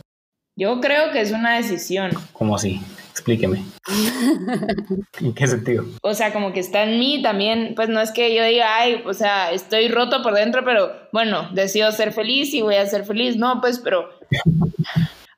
Yo 0.56 0.78
creo 0.82 1.10
que 1.10 1.22
es 1.22 1.32
una 1.32 1.56
decisión. 1.56 2.10
¿Cómo 2.34 2.56
así? 2.56 2.82
Explíqueme. 3.18 3.64
¿En 5.20 5.34
qué 5.34 5.46
sentido? 5.48 5.84
O 6.02 6.14
sea, 6.14 6.32
como 6.32 6.52
que 6.52 6.60
está 6.60 6.84
en 6.84 7.00
mí 7.00 7.20
también, 7.20 7.74
pues 7.74 7.88
no 7.88 8.00
es 8.00 8.12
que 8.12 8.32
yo 8.32 8.44
diga, 8.44 8.76
ay, 8.76 9.02
o 9.04 9.12
sea, 9.12 9.50
estoy 9.50 9.88
roto 9.88 10.22
por 10.22 10.34
dentro, 10.34 10.64
pero 10.64 10.92
bueno, 11.12 11.48
decido 11.52 11.90
ser 11.90 12.12
feliz 12.12 12.54
y 12.54 12.62
voy 12.62 12.76
a 12.76 12.86
ser 12.86 13.04
feliz. 13.04 13.36
No, 13.36 13.60
pues, 13.60 13.80
pero... 13.80 14.08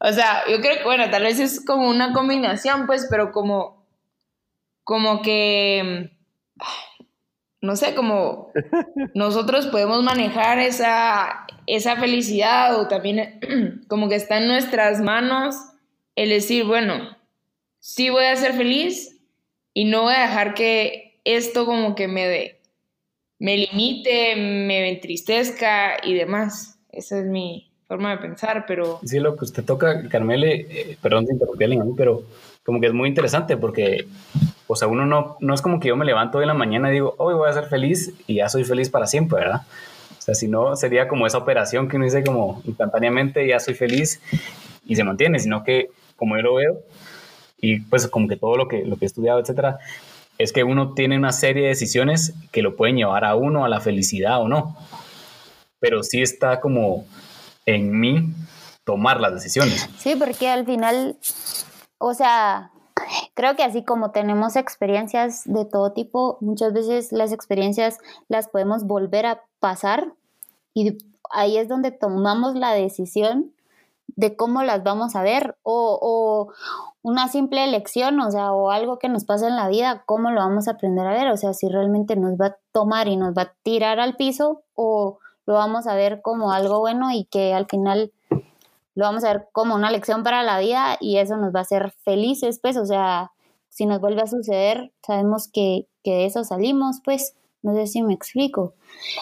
O 0.02 0.12
sea, 0.12 0.42
yo 0.50 0.60
creo 0.60 0.78
que, 0.78 0.84
bueno, 0.84 1.10
tal 1.10 1.22
vez 1.22 1.40
es 1.40 1.64
como 1.64 1.88
una 1.88 2.12
combinación, 2.12 2.86
pues, 2.86 3.06
pero 3.10 3.32
como 3.32 3.80
como 4.90 5.22
que, 5.22 6.10
no 7.60 7.76
sé, 7.76 7.94
como 7.94 8.50
nosotros 9.14 9.68
podemos 9.68 10.02
manejar 10.02 10.58
esa, 10.58 11.46
esa 11.68 11.94
felicidad 11.94 12.76
o 12.76 12.88
también 12.88 13.38
como 13.88 14.08
que 14.08 14.16
está 14.16 14.38
en 14.38 14.48
nuestras 14.48 15.00
manos 15.00 15.54
el 16.16 16.30
decir, 16.30 16.64
bueno, 16.64 17.16
sí 17.80 18.10
voy 18.10 18.24
a 18.24 18.36
ser 18.36 18.52
feliz 18.52 19.16
y 19.74 19.84
no 19.84 20.02
voy 20.02 20.14
a 20.14 20.22
dejar 20.22 20.54
que 20.54 21.20
esto 21.24 21.66
como 21.66 21.94
que 21.94 22.06
me, 22.06 22.58
me 23.38 23.56
limite, 23.56 24.36
me 24.36 24.88
entristezca 24.88 25.96
y 26.04 26.14
demás. 26.14 26.78
Esa 26.90 27.18
es 27.18 27.26
mi 27.26 27.72
forma 27.88 28.10
de 28.10 28.18
pensar, 28.18 28.66
pero... 28.68 29.00
Sí, 29.04 29.18
lo 29.18 29.36
que 29.36 29.44
usted 29.44 29.64
toca, 29.64 30.08
Carmele, 30.08 30.66
eh, 30.70 30.98
perdón 31.02 31.26
de 31.26 31.32
interrumpirle 31.32 31.78
pero 31.96 32.22
como 32.64 32.80
que 32.80 32.86
es 32.86 32.92
muy 32.92 33.08
interesante 33.08 33.56
porque, 33.56 34.06
o 34.66 34.76
sea, 34.76 34.86
uno 34.86 35.06
no, 35.06 35.36
no 35.40 35.54
es 35.54 35.62
como 35.62 35.80
que 35.80 35.88
yo 35.88 35.96
me 35.96 36.04
levanto 36.04 36.38
hoy 36.38 36.44
en 36.44 36.48
la 36.48 36.54
mañana 36.54 36.90
y 36.90 36.94
digo, 36.94 37.14
hoy 37.18 37.34
voy 37.34 37.48
a 37.48 37.52
ser 37.52 37.64
feliz 37.64 38.12
y 38.26 38.36
ya 38.36 38.48
soy 38.48 38.64
feliz 38.64 38.90
para 38.90 39.06
siempre, 39.06 39.40
¿verdad? 39.40 39.62
O 40.18 40.22
sea, 40.22 40.34
si 40.34 40.46
no, 40.46 40.76
sería 40.76 41.08
como 41.08 41.26
esa 41.26 41.38
operación 41.38 41.88
que 41.88 41.96
uno 41.96 42.04
dice 42.04 42.22
como 42.22 42.62
instantáneamente 42.64 43.46
ya 43.46 43.58
soy 43.58 43.74
feliz 43.74 44.20
y 44.86 44.94
se 44.94 45.02
mantiene, 45.02 45.38
sino 45.40 45.64
que 45.64 45.88
como 46.16 46.36
yo 46.36 46.42
lo 46.42 46.54
veo, 46.54 46.82
y 47.60 47.80
pues 47.80 48.06
como 48.08 48.28
que 48.28 48.36
todo 48.36 48.56
lo 48.56 48.68
que, 48.68 48.84
lo 48.84 48.96
que 48.96 49.04
he 49.04 49.06
estudiado, 49.06 49.40
etcétera, 49.40 49.78
es 50.38 50.52
que 50.52 50.64
uno 50.64 50.94
tiene 50.94 51.16
una 51.16 51.32
serie 51.32 51.64
de 51.64 51.68
decisiones 51.68 52.34
que 52.52 52.62
lo 52.62 52.76
pueden 52.76 52.96
llevar 52.96 53.24
a 53.24 53.34
uno 53.34 53.64
a 53.64 53.68
la 53.68 53.80
felicidad 53.80 54.40
o 54.40 54.48
no. 54.48 54.76
Pero 55.78 56.02
sí 56.02 56.22
está 56.22 56.60
como 56.60 57.04
en 57.66 57.98
mí 57.98 58.32
tomar 58.84 59.20
las 59.20 59.34
decisiones. 59.34 59.88
Sí, 59.98 60.16
porque 60.16 60.48
al 60.48 60.64
final, 60.64 61.16
o 61.98 62.14
sea, 62.14 62.70
creo 63.34 63.56
que 63.56 63.62
así 63.62 63.84
como 63.84 64.10
tenemos 64.10 64.56
experiencias 64.56 65.42
de 65.44 65.64
todo 65.64 65.92
tipo, 65.92 66.38
muchas 66.40 66.72
veces 66.72 67.12
las 67.12 67.32
experiencias 67.32 67.98
las 68.28 68.48
podemos 68.48 68.84
volver 68.84 69.26
a 69.26 69.42
pasar 69.58 70.14
y 70.74 70.98
ahí 71.30 71.58
es 71.58 71.68
donde 71.68 71.90
tomamos 71.90 72.54
la 72.54 72.72
decisión 72.72 73.52
de 74.16 74.36
cómo 74.36 74.62
las 74.62 74.82
vamos 74.82 75.14
a 75.16 75.22
ver 75.22 75.56
o, 75.62 75.98
o, 76.00 76.52
una 77.02 77.28
simple 77.28 77.64
elección, 77.64 78.20
o 78.20 78.30
sea, 78.30 78.52
o 78.52 78.70
algo 78.70 78.98
que 78.98 79.08
nos 79.08 79.24
pasa 79.24 79.48
en 79.48 79.56
la 79.56 79.68
vida, 79.68 80.02
cómo 80.06 80.30
lo 80.30 80.40
vamos 80.40 80.68
a 80.68 80.72
aprender 80.72 81.06
a 81.06 81.12
ver, 81.12 81.28
o 81.28 81.36
sea, 81.36 81.54
si 81.54 81.68
realmente 81.68 82.16
nos 82.16 82.32
va 82.32 82.46
a 82.46 82.56
tomar 82.72 83.08
y 83.08 83.16
nos 83.16 83.36
va 83.36 83.42
a 83.42 83.54
tirar 83.62 84.00
al 84.00 84.16
piso 84.16 84.62
o 84.74 85.18
lo 85.46 85.54
vamos 85.54 85.86
a 85.86 85.94
ver 85.94 86.20
como 86.22 86.52
algo 86.52 86.80
bueno 86.80 87.10
y 87.10 87.24
que 87.24 87.54
al 87.54 87.66
final 87.66 88.12
lo 88.94 89.04
vamos 89.04 89.24
a 89.24 89.32
ver 89.32 89.48
como 89.52 89.74
una 89.74 89.90
lección 89.90 90.22
para 90.22 90.42
la 90.42 90.58
vida 90.58 90.96
y 91.00 91.16
eso 91.18 91.36
nos 91.36 91.54
va 91.54 91.60
a 91.60 91.62
hacer 91.62 91.92
felices, 92.04 92.58
pues, 92.60 92.76
o 92.76 92.84
sea, 92.84 93.30
si 93.68 93.86
nos 93.86 94.00
vuelve 94.00 94.22
a 94.22 94.26
suceder, 94.26 94.92
sabemos 95.06 95.48
que, 95.52 95.86
que 96.04 96.12
de 96.12 96.26
eso 96.26 96.44
salimos, 96.44 97.00
pues, 97.04 97.34
no 97.62 97.74
sé 97.74 97.86
si 97.86 98.02
me 98.02 98.14
explico. 98.14 98.74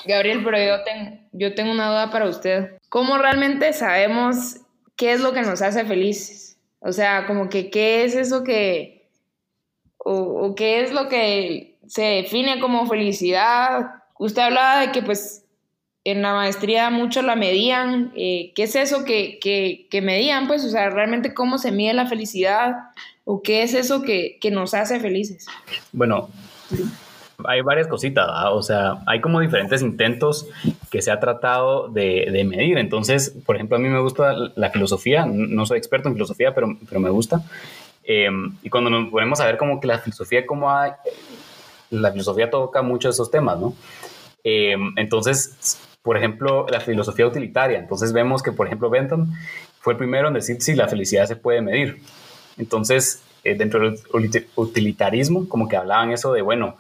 Gabriel, 0.07 0.43
pero 0.45 0.59
yo 0.59 0.85
tengo, 0.85 1.21
yo 1.33 1.55
tengo 1.55 1.73
una 1.73 1.89
duda 1.89 2.11
para 2.11 2.29
usted. 2.29 2.79
¿Cómo 2.89 3.19
realmente 3.19 3.73
sabemos 3.73 4.61
qué 4.99 5.13
es 5.13 5.21
lo 5.21 5.33
que 5.33 5.41
nos 5.41 5.63
hace 5.63 5.87
felices. 5.87 6.48
O 6.81 6.93
sea, 6.93 7.27
como 7.27 7.49
que 7.49 7.71
qué 7.71 8.05
es 8.05 8.15
eso 8.15 8.45
que, 8.45 9.09
o, 9.99 10.55
qué 10.55 10.83
es 10.83 10.93
lo 10.93 11.09
que 11.09 11.79
se 11.87 12.03
define 12.03 12.61
como 12.61 12.87
felicidad. 12.87 13.87
Usted 14.19 14.43
hablaba 14.43 14.81
de 14.81 14.93
que 14.93 15.03
pues 15.03 15.45
en 16.05 16.23
la 16.23 16.33
maestría 16.33 16.91
mucho 16.91 17.23
la 17.23 17.37
medían. 17.37 18.13
Eh, 18.17 18.53
¿Qué 18.55 18.65
es 18.65 18.77
eso 18.77 19.05
que, 19.05 19.39
que, 19.41 19.89
que, 19.91 20.01
medían? 20.01 20.47
Pues, 20.47 20.65
o 20.65 20.71
sea, 20.71 20.89
realmente 20.91 21.35
cómo 21.35 21.59
se 21.59 21.73
mide 21.73 21.93
la 21.95 22.07
felicidad 22.07 22.77
o 23.25 23.43
qué 23.43 23.63
es 23.63 23.75
eso 23.75 24.03
que, 24.03 24.39
que 24.41 24.51
nos 24.51 24.73
hace 24.75 25.01
felices. 25.01 25.47
Bueno, 25.93 26.31
hay 27.45 27.61
varias 27.61 27.87
cositas, 27.87 28.29
o 28.51 28.63
sea, 28.63 28.99
hay 29.07 29.21
como 29.21 29.41
diferentes 29.41 29.81
intentos 29.81 30.49
que 30.91 31.03
se 31.03 31.13
ha 31.13 31.21
tratado 31.21 31.89
de, 31.89 32.29
de, 32.33 32.45
medir. 32.45 32.79
Entonces, 32.79 33.33
por 33.47 33.55
ejemplo, 33.55 33.77
a 33.77 33.81
mí 33.81 33.89
me 33.89 34.01
gusta 34.01 34.35
la 34.57 34.71
filosofía, 34.71 35.25
no 35.25 35.65
soy 35.65 35.79
experto 35.79 36.09
en 36.09 36.15
filosofía, 36.15 36.53
pero, 36.55 36.77
pero 36.89 37.01
me 37.01 37.11
gusta. 37.11 37.43
Eh, 38.03 38.29
y 38.63 38.71
cuando 38.71 38.91
nos 38.91 39.09
ponemos 39.11 39.39
a 39.39 39.47
ver 39.47 39.57
como 39.57 39.81
que 39.81 39.87
la 39.87 39.99
filosofía, 39.99 40.47
como 40.47 40.69
la 41.91 42.11
filosofía 42.11 42.51
toca 42.51 42.83
mucho 42.83 43.09
esos 43.09 43.31
temas, 43.31 43.59
¿no? 43.61 43.75
Eh, 44.43 44.77
entonces, 44.97 45.79
por 46.03 46.17
ejemplo, 46.17 46.67
la 46.69 46.81
filosofía 46.81 47.27
utilitaria. 47.27 47.79
Entonces 47.79 48.13
vemos 48.13 48.43
que, 48.43 48.51
por 48.51 48.67
ejemplo, 48.67 48.91
Bentham 48.91 49.33
fue 49.79 49.93
el 49.93 49.99
primero 49.99 50.27
en 50.29 50.35
decir 50.35 50.61
si 50.61 50.75
la 50.75 50.89
felicidad 50.89 51.27
se 51.27 51.37
puede 51.37 51.61
medir. 51.61 52.03
Entonces, 52.57 53.23
eh, 53.45 53.55
dentro 53.55 53.79
del 53.79 54.01
utilitarismo, 54.57 55.49
como 55.49 55.69
que 55.69 55.77
hablaban 55.77 56.11
eso 56.11 56.33
de, 56.33 56.43
bueno, 56.43 56.77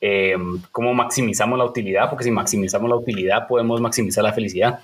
eh, 0.00 0.36
cómo 0.72 0.94
maximizamos 0.94 1.58
la 1.58 1.64
utilidad, 1.64 2.08
porque 2.10 2.24
si 2.24 2.30
maximizamos 2.30 2.88
la 2.88 2.96
utilidad 2.96 3.46
podemos 3.46 3.80
maximizar 3.80 4.24
la 4.24 4.32
felicidad. 4.32 4.80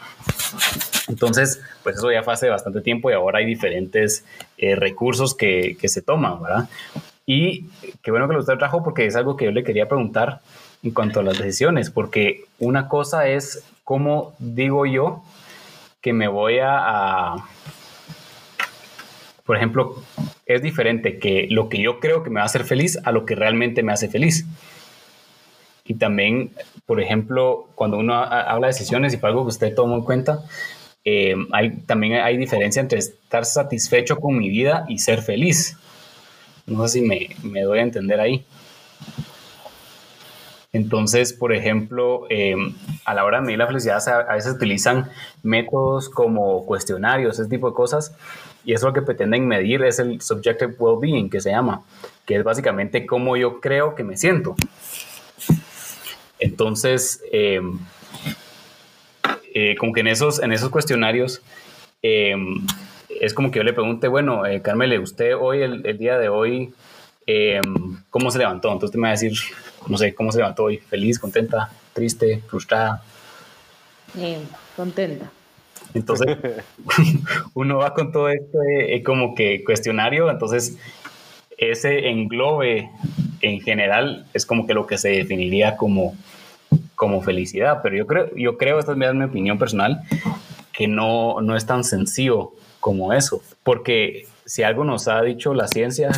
Entonces, 1.09 1.61
pues 1.83 1.97
eso 1.97 2.11
ya 2.11 2.23
fue 2.23 2.33
hace 2.33 2.49
bastante 2.49 2.81
tiempo 2.81 3.11
y 3.11 3.15
ahora 3.15 3.41
hay 3.41 3.47
diferentes 3.47 4.25
eh, 4.57 4.77
recursos 4.77 5.35
que, 5.35 5.77
que, 5.81 5.89
se 5.89 6.01
toman, 6.01 6.43
¿verdad? 6.43 6.69
Y 7.27 7.67
qué 8.03 8.11
bueno 8.11 8.29
que 8.29 8.35
lo 8.35 8.41
usted 8.41 8.57
trajo 8.57 8.83
porque 8.83 9.07
es 9.07 9.17
algo 9.17 9.37
que 9.37 9.47
yo 9.47 9.51
le 9.51 9.65
quería 9.65 9.89
preguntar 9.89 10.41
en 10.83 10.93
cuanto 10.93 11.21
a 11.21 11.23
las 11.23 11.39
decisiones, 11.39 11.91
porque 11.91 12.45
una 12.59 12.89
cosa 12.89 13.29
es 13.29 13.65
cómo 13.85 14.35
digo 14.39 14.87
yo 14.87 15.23
que 16.01 16.13
me 16.13 16.29
voy 16.29 16.59
a, 16.59 16.79
a 16.79 17.45
por 19.45 19.57
ejemplo, 19.57 19.97
es 20.47 20.63
diferente 20.63 21.19
que 21.19 21.47
lo 21.51 21.69
que 21.69 21.83
yo 21.83 22.01
creo 22.01 22.23
que 22.23 22.31
me 22.31 22.37
va 22.37 22.43
a 22.43 22.47
hacer 22.47 22.65
feliz 22.65 22.99
a 23.05 23.13
lo 23.13 23.27
que 23.27 23.35
realmente 23.35 23.83
me 23.83 23.93
hace 23.93 24.09
feliz. 24.09 24.47
Y 25.93 25.97
también, 25.97 26.53
por 26.87 27.03
ejemplo, 27.03 27.69
cuando 27.75 27.99
uno 27.99 28.15
habla 28.15 28.69
de 28.69 28.73
decisiones 28.73 29.13
y 29.13 29.19
para 29.19 29.33
algo 29.33 29.43
que 29.43 29.51
usted 29.51 29.75
tomó 29.75 29.97
en 29.97 30.05
cuenta, 30.05 30.41
eh, 31.05 31.35
hay, 31.53 31.83
también 31.83 32.15
hay 32.15 32.39
diferencia 32.39 32.81
entre 32.81 32.99
estar 32.99 33.45
satisfecho 33.45 34.17
con 34.17 34.39
mi 34.39 34.49
vida 34.49 34.87
y 34.89 35.01
ser 35.01 35.21
feliz. 35.21 35.77
No 36.65 36.89
sé 36.89 37.01
si 37.01 37.05
me, 37.05 37.29
me 37.43 37.61
doy 37.61 37.81
a 37.81 37.83
entender 37.83 38.21
ahí. 38.21 38.43
Entonces, 40.73 41.35
por 41.35 41.53
ejemplo, 41.53 42.23
eh, 42.31 42.57
a 43.05 43.13
la 43.13 43.27
hora 43.27 43.41
de 43.41 43.45
medir 43.45 43.59
la 43.59 43.67
felicidad, 43.67 44.03
a 44.09 44.33
veces 44.33 44.55
utilizan 44.55 45.11
métodos 45.43 46.09
como 46.09 46.65
cuestionarios, 46.65 47.39
ese 47.39 47.51
tipo 47.51 47.69
de 47.69 47.75
cosas, 47.75 48.17
y 48.65 48.73
eso 48.73 48.87
lo 48.87 48.95
que 48.95 49.03
pretenden 49.03 49.47
medir 49.47 49.85
es 49.85 49.99
el 49.99 50.23
subjective 50.23 50.75
well-being, 50.79 51.29
que 51.29 51.43
se 51.43 51.51
llama, 51.51 51.83
que 52.25 52.37
es 52.37 52.45
básicamente 52.45 53.05
cómo 53.05 53.37
yo 53.37 53.61
creo 53.61 53.95
que 53.95 54.05
me 54.05 54.17
siento. 54.17 54.57
Entonces, 56.43 57.23
em, 57.31 57.79
eh, 59.55 59.77
como 59.79 59.93
que 59.93 60.01
en 60.01 60.09
esos, 60.09 60.43
en 60.43 60.53
esos 60.53 60.71
cuestionarios, 60.71 61.41
em, 62.03 62.67
es 63.21 63.33
como 63.33 63.53
que 63.53 63.61
yo 63.61 63.63
le 63.63 63.73
pregunte, 63.73 64.09
bueno, 64.09 64.45
eh, 64.45 64.61
Carmele, 64.61 64.99
usted 64.99 65.37
hoy, 65.39 65.63
el, 65.63 65.99
día 65.99 66.19
de 66.19 66.29
hoy, 66.29 66.75
em, 67.27 68.03
¿cómo 68.11 68.33
se 68.33 68.39
levantó? 68.39 68.73
Entonces 68.73 68.89
usted 68.89 68.99
me 68.99 69.07
va 69.07 69.11
a 69.11 69.19
decir, 69.19 69.33
no 69.87 69.97
sé, 69.97 70.15
¿cómo 70.15 70.33
se 70.33 70.39
levantó 70.39 70.65
hoy? 70.65 70.79
¿Feliz, 70.79 71.21
contenta, 71.21 71.71
triste, 71.93 72.43
frustrada? 72.49 73.05
contenta. 74.75 75.31
Entonces, 75.95 76.27
uno 77.55 77.79
va 77.79 77.95
con 77.95 78.11
todo 78.11 78.29
esto 78.31 78.59
como 79.05 79.37
que 79.37 79.63
cuestionario, 79.63 80.29
entonces 80.29 80.77
ese 81.57 82.09
englobe 82.09 82.91
en 83.43 83.61
general 83.61 84.27
es 84.33 84.47
como 84.47 84.67
que 84.67 84.75
lo 84.75 84.87
que 84.87 84.99
se 84.99 85.11
definiría 85.11 85.77
como, 85.77 86.17
como 86.95 87.21
felicidad, 87.23 87.81
pero 87.83 87.97
yo 87.97 88.07
creo, 88.07 88.35
yo 88.35 88.57
creo, 88.57 88.79
esta 88.79 88.93
es 88.93 89.15
mi 89.15 89.25
opinión 89.25 89.59
personal, 89.59 90.01
que 90.73 90.89
no, 90.89 91.41
no 91.41 91.57
es 91.57 91.67
tan 91.67 91.85
sencillo 91.85 92.53
como 92.81 93.13
eso, 93.13 93.43
porque 93.63 94.27
si 94.45 94.63
algo 94.63 94.85
nos 94.85 95.07
ha 95.09 95.23
dicho 95.23 95.55
la 95.55 95.69
ciencia 95.69 96.11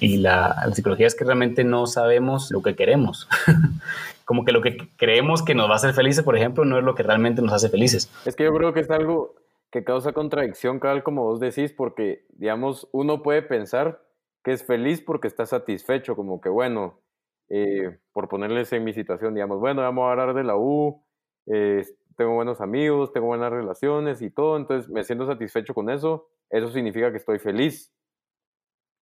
y 0.00 0.18
la, 0.18 0.62
la 0.66 0.74
psicología 0.74 1.06
es 1.06 1.14
que 1.14 1.24
realmente 1.24 1.64
no 1.64 1.86
sabemos 1.86 2.50
lo 2.50 2.62
que 2.62 2.74
queremos. 2.74 3.28
como 4.28 4.44
que 4.44 4.52
lo 4.52 4.60
que 4.60 4.90
creemos 4.98 5.42
que 5.42 5.54
nos 5.54 5.70
va 5.70 5.72
a 5.72 5.76
hacer 5.76 5.94
felices, 5.94 6.22
por 6.22 6.36
ejemplo, 6.36 6.66
no 6.66 6.78
es 6.78 6.84
lo 6.84 6.94
que 6.94 7.02
realmente 7.02 7.40
nos 7.40 7.54
hace 7.54 7.70
felices. 7.70 8.10
Es 8.26 8.36
que 8.36 8.44
yo 8.44 8.52
creo 8.52 8.74
que 8.74 8.80
es 8.80 8.90
algo 8.90 9.34
que 9.70 9.84
causa 9.84 10.12
contradicción, 10.12 10.80
Carl, 10.80 11.02
como 11.02 11.24
vos 11.24 11.40
decís, 11.40 11.72
porque, 11.72 12.26
digamos, 12.36 12.88
uno 12.92 13.22
puede 13.22 13.40
pensar 13.40 14.02
es 14.52 14.64
feliz 14.64 15.00
porque 15.02 15.28
está 15.28 15.46
satisfecho, 15.46 16.16
como 16.16 16.40
que 16.40 16.48
bueno, 16.48 17.00
eh, 17.48 17.98
por 18.12 18.28
ponerles 18.28 18.72
en 18.72 18.84
mi 18.84 18.92
situación, 18.92 19.34
digamos, 19.34 19.60
bueno, 19.60 19.82
vamos 19.82 20.04
a 20.06 20.10
hablar 20.12 20.34
de 20.34 20.44
la 20.44 20.56
U, 20.56 21.04
eh, 21.46 21.84
tengo 22.16 22.34
buenos 22.34 22.60
amigos, 22.60 23.12
tengo 23.12 23.28
buenas 23.28 23.50
relaciones 23.50 24.22
y 24.22 24.30
todo, 24.30 24.56
entonces 24.56 24.90
me 24.90 25.04
siento 25.04 25.26
satisfecho 25.26 25.74
con 25.74 25.88
eso, 25.90 26.28
eso 26.50 26.68
significa 26.70 27.10
que 27.10 27.18
estoy 27.18 27.38
feliz. 27.38 27.92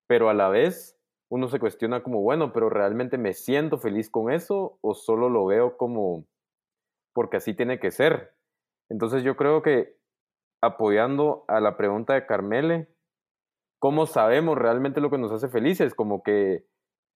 Pero 0.07 0.29
a 0.29 0.35
la 0.35 0.49
vez 0.49 0.97
uno 1.29 1.49
se 1.49 1.59
cuestiona 1.59 2.03
como, 2.03 2.23
bueno, 2.23 2.53
pero 2.53 2.71
realmente 2.71 3.19
me 3.19 3.33
siento 3.33 3.79
feliz 3.79 4.11
con 4.11 4.31
eso 4.31 4.79
o 4.81 4.95
solo 4.95 5.29
lo 5.29 5.47
veo 5.47 5.77
como 5.77 6.27
porque 7.13 7.39
así 7.39 7.55
tiene 7.55 7.81
que 7.81 7.91
ser. 7.91 8.35
Entonces 8.91 9.25
yo 9.25 9.37
creo 9.37 9.63
que 9.63 9.97
apoyando 10.63 11.45
a 11.49 11.61
la 11.61 11.77
pregunta 11.77 12.15
de 12.15 12.27
Carmele, 12.27 12.95
¿cómo 13.79 14.07
sabemos 14.07 14.59
realmente 14.59 15.01
lo 15.01 15.11
que 15.11 15.19
nos 15.19 15.33
hace 15.33 15.49
felices? 15.49 15.95
Como 15.95 16.23
que 16.23 16.65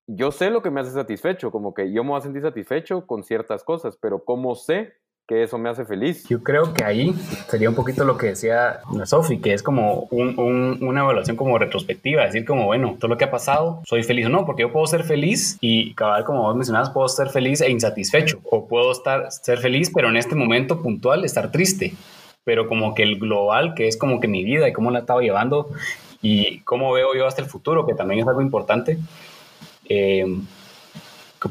yo 0.07 0.31
sé 0.31 0.49
lo 0.49 0.61
que 0.61 0.71
me 0.71 0.81
hace 0.81 0.91
satisfecho, 0.91 1.51
como 1.51 1.73
que 1.73 1.91
yo 1.91 2.03
me 2.03 2.11
voy 2.11 2.19
a 2.19 2.21
sentir 2.21 2.41
satisfecho 2.41 3.05
con 3.05 3.23
ciertas 3.23 3.63
cosas, 3.63 3.97
pero 3.97 4.23
¿cómo 4.23 4.55
sé 4.55 4.93
que 5.31 5.43
eso 5.43 5.57
me 5.57 5.69
hace 5.69 5.85
feliz. 5.85 6.27
Yo 6.27 6.43
creo 6.43 6.73
que 6.73 6.83
ahí 6.83 7.13
sería 7.47 7.69
un 7.69 7.75
poquito 7.75 8.03
lo 8.03 8.17
que 8.17 8.27
decía 8.27 8.81
Sofi, 9.05 9.39
que 9.39 9.53
es 9.53 9.63
como 9.63 10.09
una 10.11 10.99
evaluación 10.99 11.37
como 11.37 11.57
retrospectiva, 11.57 12.25
decir 12.25 12.43
como, 12.43 12.65
bueno, 12.65 12.97
todo 12.99 13.07
lo 13.07 13.17
que 13.17 13.23
ha 13.23 13.31
pasado, 13.31 13.81
soy 13.85 14.03
feliz 14.03 14.25
o 14.25 14.29
no, 14.29 14.45
porque 14.45 14.63
yo 14.63 14.73
puedo 14.73 14.85
ser 14.87 15.03
feliz 15.03 15.57
y 15.61 15.93
cabal, 15.93 16.25
como 16.25 16.41
vos 16.41 16.55
mencionabas, 16.55 16.89
puedo 16.89 17.07
ser 17.07 17.29
feliz 17.29 17.61
e 17.61 17.71
insatisfecho, 17.71 18.39
o 18.43 18.67
puedo 18.67 18.91
estar, 18.91 19.31
ser 19.31 19.59
feliz, 19.59 19.89
pero 19.93 20.09
en 20.09 20.17
este 20.17 20.35
momento 20.35 20.81
puntual 20.81 21.23
estar 21.23 21.49
triste, 21.49 21.93
pero 22.43 22.67
como 22.67 22.93
que 22.93 23.03
el 23.03 23.17
global, 23.17 23.73
que 23.73 23.87
es 23.87 23.95
como 23.95 24.19
que 24.19 24.27
mi 24.27 24.43
vida 24.43 24.67
y 24.67 24.73
cómo 24.73 24.91
la 24.91 24.99
estaba 24.99 25.21
llevando 25.21 25.69
y 26.21 26.59
cómo 26.59 26.91
veo 26.93 27.15
yo 27.15 27.27
hasta 27.27 27.41
el 27.41 27.47
futuro, 27.47 27.85
que 27.85 27.93
también 27.93 28.21
es 28.21 28.27
algo 28.27 28.41
importante. 28.41 28.97
Eh, 29.89 30.25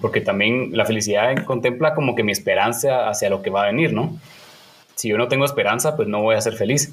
porque 0.01 0.21
también 0.21 0.71
la 0.77 0.85
felicidad 0.85 1.45
contempla 1.45 1.95
como 1.95 2.15
que 2.15 2.23
mi 2.23 2.33
esperanza 2.33 3.09
hacia 3.09 3.29
lo 3.29 3.43
que 3.43 3.51
va 3.51 3.65
a 3.65 3.67
venir, 3.67 3.93
¿no? 3.93 4.17
Si 4.95 5.09
yo 5.09 5.19
no 5.19 5.29
tengo 5.29 5.45
esperanza, 5.45 5.97
pues 5.97 6.07
no 6.07 6.23
voy 6.23 6.37
a 6.37 6.41
ser 6.41 6.55
feliz. 6.55 6.93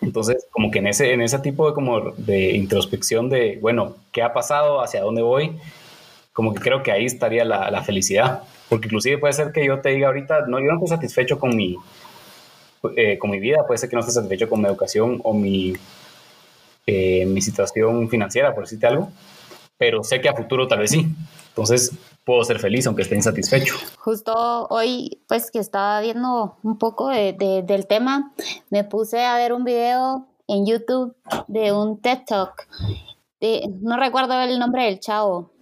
Entonces, 0.00 0.46
como 0.50 0.70
que 0.70 0.78
en 0.78 0.88
ese, 0.88 1.12
en 1.12 1.20
ese 1.20 1.38
tipo 1.38 1.68
de, 1.68 1.74
como 1.74 2.12
de 2.16 2.52
introspección 2.56 3.28
de, 3.28 3.58
bueno, 3.60 3.96
¿qué 4.12 4.22
ha 4.22 4.32
pasado? 4.32 4.82
¿Hacia 4.82 5.02
dónde 5.02 5.22
voy? 5.22 5.58
Como 6.32 6.54
que 6.54 6.60
creo 6.60 6.82
que 6.82 6.90
ahí 6.90 7.04
estaría 7.04 7.44
la, 7.44 7.70
la 7.70 7.82
felicidad. 7.82 8.42
Porque 8.68 8.86
inclusive 8.86 9.18
puede 9.18 9.34
ser 9.34 9.52
que 9.52 9.64
yo 9.64 9.80
te 9.80 9.90
diga 9.90 10.08
ahorita, 10.08 10.46
no, 10.46 10.58
yo 10.58 10.66
no 10.66 10.74
estoy 10.74 10.88
satisfecho 10.88 11.38
con 11.38 11.54
mi, 11.54 11.76
eh, 12.96 13.18
con 13.18 13.30
mi 13.30 13.38
vida, 13.38 13.66
puede 13.66 13.78
ser 13.78 13.90
que 13.90 13.96
no 13.96 14.00
esté 14.00 14.12
satisfecho 14.12 14.48
con 14.48 14.60
mi 14.60 14.66
educación 14.66 15.20
o 15.22 15.34
mi, 15.34 15.74
eh, 16.86 17.26
mi 17.26 17.40
situación 17.40 18.08
financiera, 18.08 18.54
por 18.54 18.64
decirte 18.64 18.86
algo, 18.86 19.10
pero 19.78 20.04
sé 20.04 20.20
que 20.20 20.28
a 20.28 20.34
futuro 20.34 20.68
tal 20.68 20.80
vez 20.80 20.90
sí. 20.90 21.06
Entonces 21.48 21.92
puedo 22.24 22.44
ser 22.44 22.58
feliz 22.58 22.86
aunque 22.86 23.02
esté 23.02 23.16
insatisfecho. 23.16 23.74
Justo 23.98 24.66
hoy, 24.68 25.22
pues 25.28 25.50
que 25.50 25.58
estaba 25.58 26.00
viendo 26.00 26.58
un 26.62 26.78
poco 26.78 27.08
de, 27.08 27.62
del 27.66 27.86
tema, 27.86 28.32
me 28.70 28.84
puse 28.84 29.24
a 29.24 29.36
ver 29.36 29.52
un 29.52 29.64
video 29.64 30.26
en 30.46 30.66
YouTube 30.66 31.16
de 31.48 31.72
un 31.72 32.00
TED 32.00 32.20
Talk. 32.26 32.68
no 33.80 33.96
recuerdo 33.96 34.40
el 34.40 34.58
nombre 34.58 34.84
del 34.84 35.00
chavo, 35.00 35.52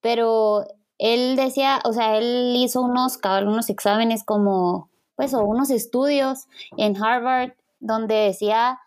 pero 0.00 0.64
él 0.98 1.36
decía, 1.36 1.80
o 1.84 1.92
sea, 1.92 2.16
él 2.18 2.54
hizo 2.56 2.80
unos, 2.80 3.18
unos 3.24 3.70
exámenes 3.70 4.22
como, 4.24 4.90
pues, 5.16 5.34
o 5.34 5.42
unos 5.44 5.70
estudios 5.70 6.46
en 6.76 6.96
Harvard 7.02 7.52
donde 7.80 8.14
decía 8.14 8.78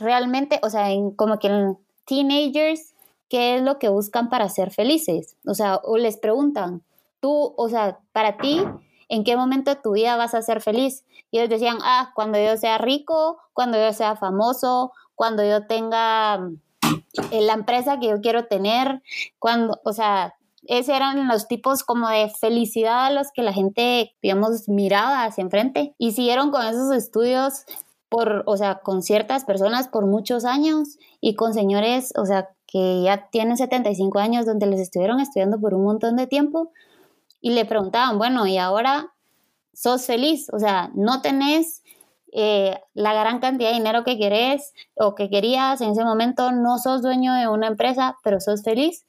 realmente, 0.00 0.58
o 0.62 0.70
sea, 0.70 0.90
en, 0.90 1.12
como 1.12 1.38
que 1.38 1.48
en 1.48 1.78
teenagers 2.04 2.94
qué 3.28 3.56
es 3.56 3.62
lo 3.62 3.78
que 3.78 3.88
buscan 3.88 4.28
para 4.28 4.48
ser 4.48 4.70
felices. 4.70 5.36
O 5.46 5.54
sea, 5.54 5.76
o 5.76 5.96
les 5.96 6.16
preguntan, 6.16 6.82
tú, 7.20 7.54
o 7.56 7.68
sea, 7.68 8.00
para 8.12 8.36
ti, 8.36 8.62
¿en 9.08 9.24
qué 9.24 9.36
momento 9.36 9.70
de 9.70 9.80
tu 9.80 9.92
vida 9.92 10.16
vas 10.16 10.34
a 10.34 10.42
ser 10.42 10.60
feliz? 10.60 11.04
Y 11.30 11.38
ellos 11.38 11.48
decían, 11.48 11.78
ah, 11.82 12.10
cuando 12.14 12.38
yo 12.38 12.56
sea 12.56 12.78
rico, 12.78 13.38
cuando 13.52 13.78
yo 13.78 13.92
sea 13.92 14.16
famoso, 14.16 14.92
cuando 15.14 15.44
yo 15.44 15.66
tenga 15.66 16.50
eh, 17.30 17.40
la 17.42 17.52
empresa 17.52 18.00
que 18.00 18.08
yo 18.08 18.20
quiero 18.20 18.46
tener, 18.46 19.02
cuando, 19.38 19.80
o 19.84 19.92
sea, 19.92 20.34
esos 20.64 20.94
eran 20.94 21.26
los 21.28 21.48
tipos 21.48 21.84
como 21.84 22.08
de 22.08 22.30
felicidad 22.30 23.06
a 23.06 23.10
los 23.10 23.28
que 23.32 23.42
la 23.42 23.52
gente, 23.52 24.14
digamos, 24.22 24.68
miraba 24.68 25.24
hacia 25.24 25.42
enfrente. 25.42 25.94
Y 25.98 26.12
siguieron 26.12 26.50
con 26.50 26.66
esos 26.66 26.92
estudios 26.92 27.64
por, 28.10 28.42
o 28.44 28.56
sea, 28.58 28.80
con 28.80 29.02
ciertas 29.02 29.44
personas 29.44 29.88
por 29.88 30.06
muchos 30.06 30.44
años 30.44 30.98
y 31.20 31.34
con 31.36 31.54
señores, 31.54 32.12
o 32.16 32.26
sea, 32.26 32.50
que 32.66 33.02
ya 33.02 33.30
tienen 33.30 33.56
75 33.56 34.18
años, 34.18 34.44
donde 34.44 34.66
les 34.66 34.80
estuvieron 34.80 35.20
estudiando 35.20 35.58
por 35.58 35.74
un 35.74 35.84
montón 35.84 36.16
de 36.16 36.26
tiempo 36.26 36.72
y 37.40 37.52
le 37.52 37.64
preguntaban, 37.64 38.18
bueno, 38.18 38.46
¿y 38.46 38.58
ahora 38.58 39.14
sos 39.72 40.04
feliz? 40.04 40.48
O 40.52 40.58
sea, 40.58 40.90
no 40.94 41.22
tenés 41.22 41.82
eh, 42.32 42.78
la 42.94 43.12
gran 43.14 43.40
cantidad 43.40 43.70
de 43.70 43.76
dinero 43.76 44.04
que 44.04 44.18
querés 44.18 44.72
o 44.94 45.14
que 45.14 45.30
querías 45.30 45.80
en 45.80 45.90
ese 45.90 46.04
momento, 46.04 46.52
no 46.52 46.78
sos 46.78 47.02
dueño 47.02 47.32
de 47.34 47.48
una 47.48 47.68
empresa, 47.68 48.18
pero 48.22 48.40
sos 48.40 48.62
feliz. 48.62 49.04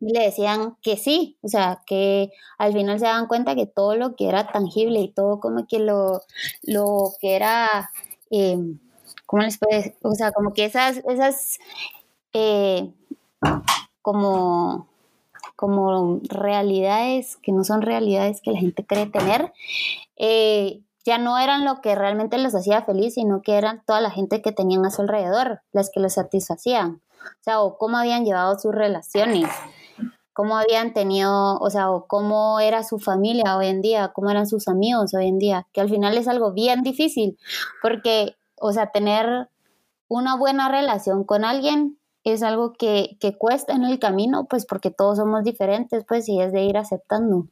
Y 0.00 0.12
le 0.12 0.24
decían 0.24 0.76
que 0.82 0.96
sí, 0.96 1.38
o 1.42 1.48
sea, 1.48 1.82
que 1.86 2.30
al 2.58 2.72
final 2.72 2.98
se 2.98 3.06
daban 3.06 3.26
cuenta 3.26 3.54
que 3.54 3.66
todo 3.66 3.96
lo 3.96 4.16
que 4.16 4.28
era 4.28 4.48
tangible 4.48 5.00
y 5.00 5.12
todo 5.12 5.40
como 5.40 5.66
que 5.66 5.78
lo, 5.78 6.20
lo 6.62 7.12
que 7.20 7.36
era, 7.36 7.90
eh, 8.30 8.58
¿cómo 9.26 9.42
les 9.42 9.58
puede? 9.58 9.96
O 10.02 10.14
sea, 10.14 10.32
como 10.32 10.52
que 10.52 10.64
esas, 10.64 10.98
esas 11.08 11.58
eh, 12.32 12.90
como, 14.02 14.88
como 15.56 16.20
realidades 16.28 17.36
que 17.36 17.52
no 17.52 17.64
son 17.64 17.82
realidades 17.82 18.40
que 18.40 18.52
la 18.52 18.58
gente 18.58 18.84
cree 18.84 19.06
tener, 19.06 19.52
eh, 20.16 20.80
ya 21.04 21.18
no 21.18 21.38
eran 21.38 21.64
lo 21.64 21.80
que 21.80 21.94
realmente 21.94 22.38
los 22.38 22.54
hacía 22.54 22.82
feliz, 22.82 23.14
sino 23.14 23.42
que 23.42 23.56
eran 23.56 23.82
toda 23.86 24.00
la 24.00 24.10
gente 24.10 24.40
que 24.42 24.52
tenían 24.52 24.84
a 24.86 24.90
su 24.90 25.02
alrededor, 25.02 25.60
las 25.72 25.90
que 25.90 26.00
los 26.00 26.14
satisfacían. 26.14 27.02
O 27.22 27.42
sea, 27.42 27.60
o 27.60 27.78
cómo 27.78 27.98
habían 27.98 28.24
llevado 28.24 28.58
sus 28.58 28.74
relaciones, 28.74 29.48
cómo 30.34 30.58
habían 30.58 30.92
tenido, 30.92 31.58
o 31.58 31.70
sea, 31.70 31.90
o 31.90 32.06
cómo 32.06 32.60
era 32.60 32.82
su 32.82 32.98
familia 32.98 33.56
hoy 33.56 33.68
en 33.68 33.80
día, 33.80 34.12
cómo 34.12 34.30
eran 34.30 34.46
sus 34.46 34.68
amigos 34.68 35.14
hoy 35.14 35.28
en 35.28 35.38
día, 35.38 35.66
que 35.72 35.80
al 35.80 35.88
final 35.88 36.18
es 36.18 36.28
algo 36.28 36.52
bien 36.52 36.82
difícil, 36.82 37.38
porque, 37.80 38.34
o 38.60 38.72
sea, 38.72 38.90
tener 38.90 39.48
una 40.08 40.36
buena 40.36 40.68
relación 40.68 41.24
con 41.24 41.44
alguien 41.44 41.98
es 42.24 42.42
algo 42.42 42.72
que, 42.72 43.16
cuesta 43.38 43.74
en 43.74 43.84
el 43.84 43.98
camino, 44.00 44.46
pues 44.50 44.66
porque 44.66 44.90
todos 44.90 45.18
somos 45.18 45.44
diferentes, 45.44 46.04
pues 46.06 46.28
y 46.28 46.40
es 46.40 46.52
de 46.52 46.64
ir 46.64 46.76
aceptando. 46.76 47.46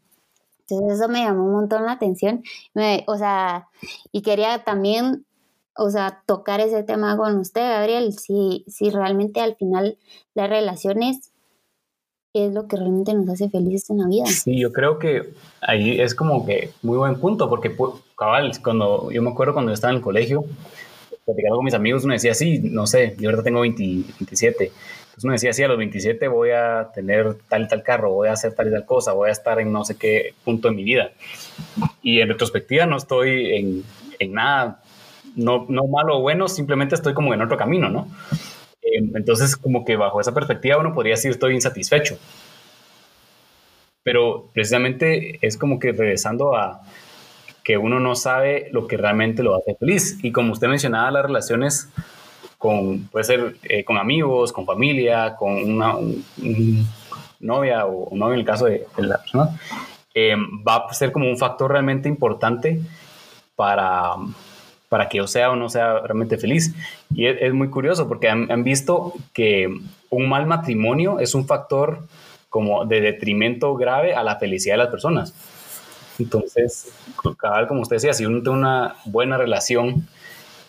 Entonces 0.60 0.98
eso 0.98 1.08
me 1.08 1.22
llamó 1.22 1.44
un 1.44 1.52
montón 1.52 1.84
la 1.84 1.92
atención, 1.92 2.42
o 3.06 3.16
sea, 3.16 3.68
y 4.10 4.22
quería 4.22 4.64
también, 4.64 5.24
o 5.76 5.90
sea, 5.90 6.22
tocar 6.26 6.60
ese 6.60 6.82
tema 6.82 7.16
con 7.16 7.38
usted, 7.38 7.60
Gabriel, 7.60 8.18
si, 8.18 8.64
si 8.66 8.90
realmente 8.90 9.40
al 9.40 9.54
final 9.54 9.98
las 10.34 10.48
relaciones 10.48 11.31
es 12.34 12.52
lo 12.52 12.66
que 12.66 12.76
realmente 12.76 13.12
nos 13.12 13.28
hace 13.28 13.50
felices 13.50 13.90
en 13.90 13.98
la 13.98 14.06
vida. 14.06 14.26
Sí, 14.26 14.58
yo 14.58 14.72
creo 14.72 14.98
que 14.98 15.34
ahí 15.60 16.00
es 16.00 16.14
como 16.14 16.46
que 16.46 16.70
muy 16.82 16.96
buen 16.96 17.16
punto, 17.16 17.48
porque 17.48 17.74
cabal, 18.16 18.52
cuando 18.62 19.10
yo 19.10 19.20
me 19.22 19.30
acuerdo 19.30 19.52
cuando 19.52 19.70
yo 19.70 19.74
estaba 19.74 19.90
en 19.90 19.98
el 19.98 20.02
colegio, 20.02 20.44
platicando 21.26 21.56
con 21.56 21.64
mis 21.64 21.74
amigos, 21.74 22.04
uno 22.04 22.14
decía, 22.14 22.34
sí, 22.34 22.58
no 22.58 22.86
sé, 22.86 23.16
yo 23.18 23.28
ahorita 23.28 23.44
tengo 23.44 23.60
27. 23.60 24.64
Entonces 24.64 25.24
uno 25.24 25.32
decía, 25.34 25.52
sí, 25.52 25.62
a 25.62 25.68
los 25.68 25.76
27 25.76 26.26
voy 26.28 26.50
a 26.50 26.90
tener 26.94 27.36
tal 27.48 27.64
y 27.64 27.68
tal 27.68 27.82
carro, 27.82 28.10
voy 28.12 28.28
a 28.28 28.32
hacer 28.32 28.54
tal 28.54 28.68
y 28.68 28.70
tal 28.70 28.86
cosa, 28.86 29.12
voy 29.12 29.28
a 29.28 29.32
estar 29.32 29.60
en 29.60 29.70
no 29.70 29.84
sé 29.84 29.96
qué 29.96 30.34
punto 30.42 30.68
de 30.68 30.74
mi 30.74 30.84
vida. 30.84 31.10
Y 32.02 32.20
en 32.20 32.28
retrospectiva 32.28 32.86
no 32.86 32.96
estoy 32.96 33.56
en, 33.56 33.84
en 34.18 34.32
nada, 34.32 34.80
no, 35.36 35.66
no 35.68 35.86
malo 35.86 36.16
o 36.16 36.22
bueno, 36.22 36.48
simplemente 36.48 36.94
estoy 36.94 37.12
como 37.12 37.34
en 37.34 37.42
otro 37.42 37.58
camino, 37.58 37.90
¿no? 37.90 38.08
Entonces, 39.14 39.56
como 39.56 39.84
que 39.84 39.96
bajo 39.96 40.20
esa 40.20 40.34
perspectiva 40.34 40.78
uno 40.78 40.94
podría 40.94 41.14
decir 41.14 41.30
estoy 41.30 41.54
insatisfecho. 41.54 42.18
Pero 44.02 44.48
precisamente 44.52 45.38
es 45.46 45.56
como 45.56 45.78
que 45.78 45.92
regresando 45.92 46.56
a, 46.56 46.82
que 47.64 47.78
uno 47.78 48.00
no 48.00 48.14
sabe 48.14 48.68
lo 48.72 48.86
que 48.86 48.96
realmente 48.96 49.42
lo 49.42 49.56
hace 49.56 49.74
feliz. 49.74 50.18
Y 50.22 50.32
como 50.32 50.52
usted 50.52 50.68
mencionaba, 50.68 51.10
las 51.10 51.24
relaciones 51.24 51.88
con, 52.58 53.06
puede 53.08 53.24
ser 53.24 53.56
eh, 53.64 53.84
con 53.84 53.98
amigos, 53.98 54.52
con 54.52 54.66
familia, 54.66 55.36
con 55.36 55.52
una 55.52 55.94
novia 57.40 57.86
o 57.86 58.08
un 58.08 58.18
novio 58.18 58.34
en 58.34 58.40
el 58.40 58.46
caso 58.46 58.66
de, 58.66 58.86
la 58.98 59.18
persona, 59.18 59.50
eh, 60.14 60.36
va 60.66 60.86
a 60.88 60.94
ser 60.94 61.12
como 61.12 61.28
un 61.28 61.38
factor 61.38 61.70
realmente 61.70 62.08
importante 62.08 62.80
para, 63.56 64.14
para 64.92 65.08
que 65.08 65.16
yo 65.16 65.26
sea 65.26 65.50
o 65.50 65.56
no 65.56 65.70
sea 65.70 66.00
realmente 66.00 66.36
feliz. 66.36 66.74
Y 67.14 67.24
es, 67.24 67.54
muy 67.54 67.70
curioso 67.70 68.08
porque 68.08 68.28
han, 68.28 68.62
visto 68.62 69.14
que 69.32 69.74
un 70.10 70.28
mal 70.28 70.44
matrimonio 70.44 71.18
es 71.18 71.34
un 71.34 71.46
factor 71.46 72.00
como 72.50 72.84
de 72.84 73.00
detrimento 73.00 73.74
grave 73.74 74.14
a 74.14 74.22
la 74.22 74.36
felicidad 74.36 74.74
de 74.74 74.78
las 74.80 74.88
personas. 74.88 75.34
Entonces, 76.18 76.92
como 77.16 77.80
usted 77.80 77.96
decía, 77.96 78.12
si 78.12 78.26
uno 78.26 78.42
tiene 78.42 78.58
una 78.58 78.96
buena 79.06 79.38
relación 79.38 80.06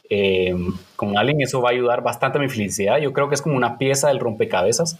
eh, 0.10 0.56
con 0.96 1.18
alguien, 1.18 1.42
eso 1.42 1.62
va 1.62 1.72
a 1.72 1.74
ayudar 1.74 2.02
bastante 2.02 2.38
a 2.38 2.42
mi 2.42 2.48
felicidad. 2.48 3.00
Yo 3.00 3.12
creo 3.12 3.28
que 3.28 3.36
es 3.36 3.42
como 3.42 3.58
una 3.58 3.78
pieza 3.78 4.08
del 4.08 4.22
rompecabezas, 4.22 4.98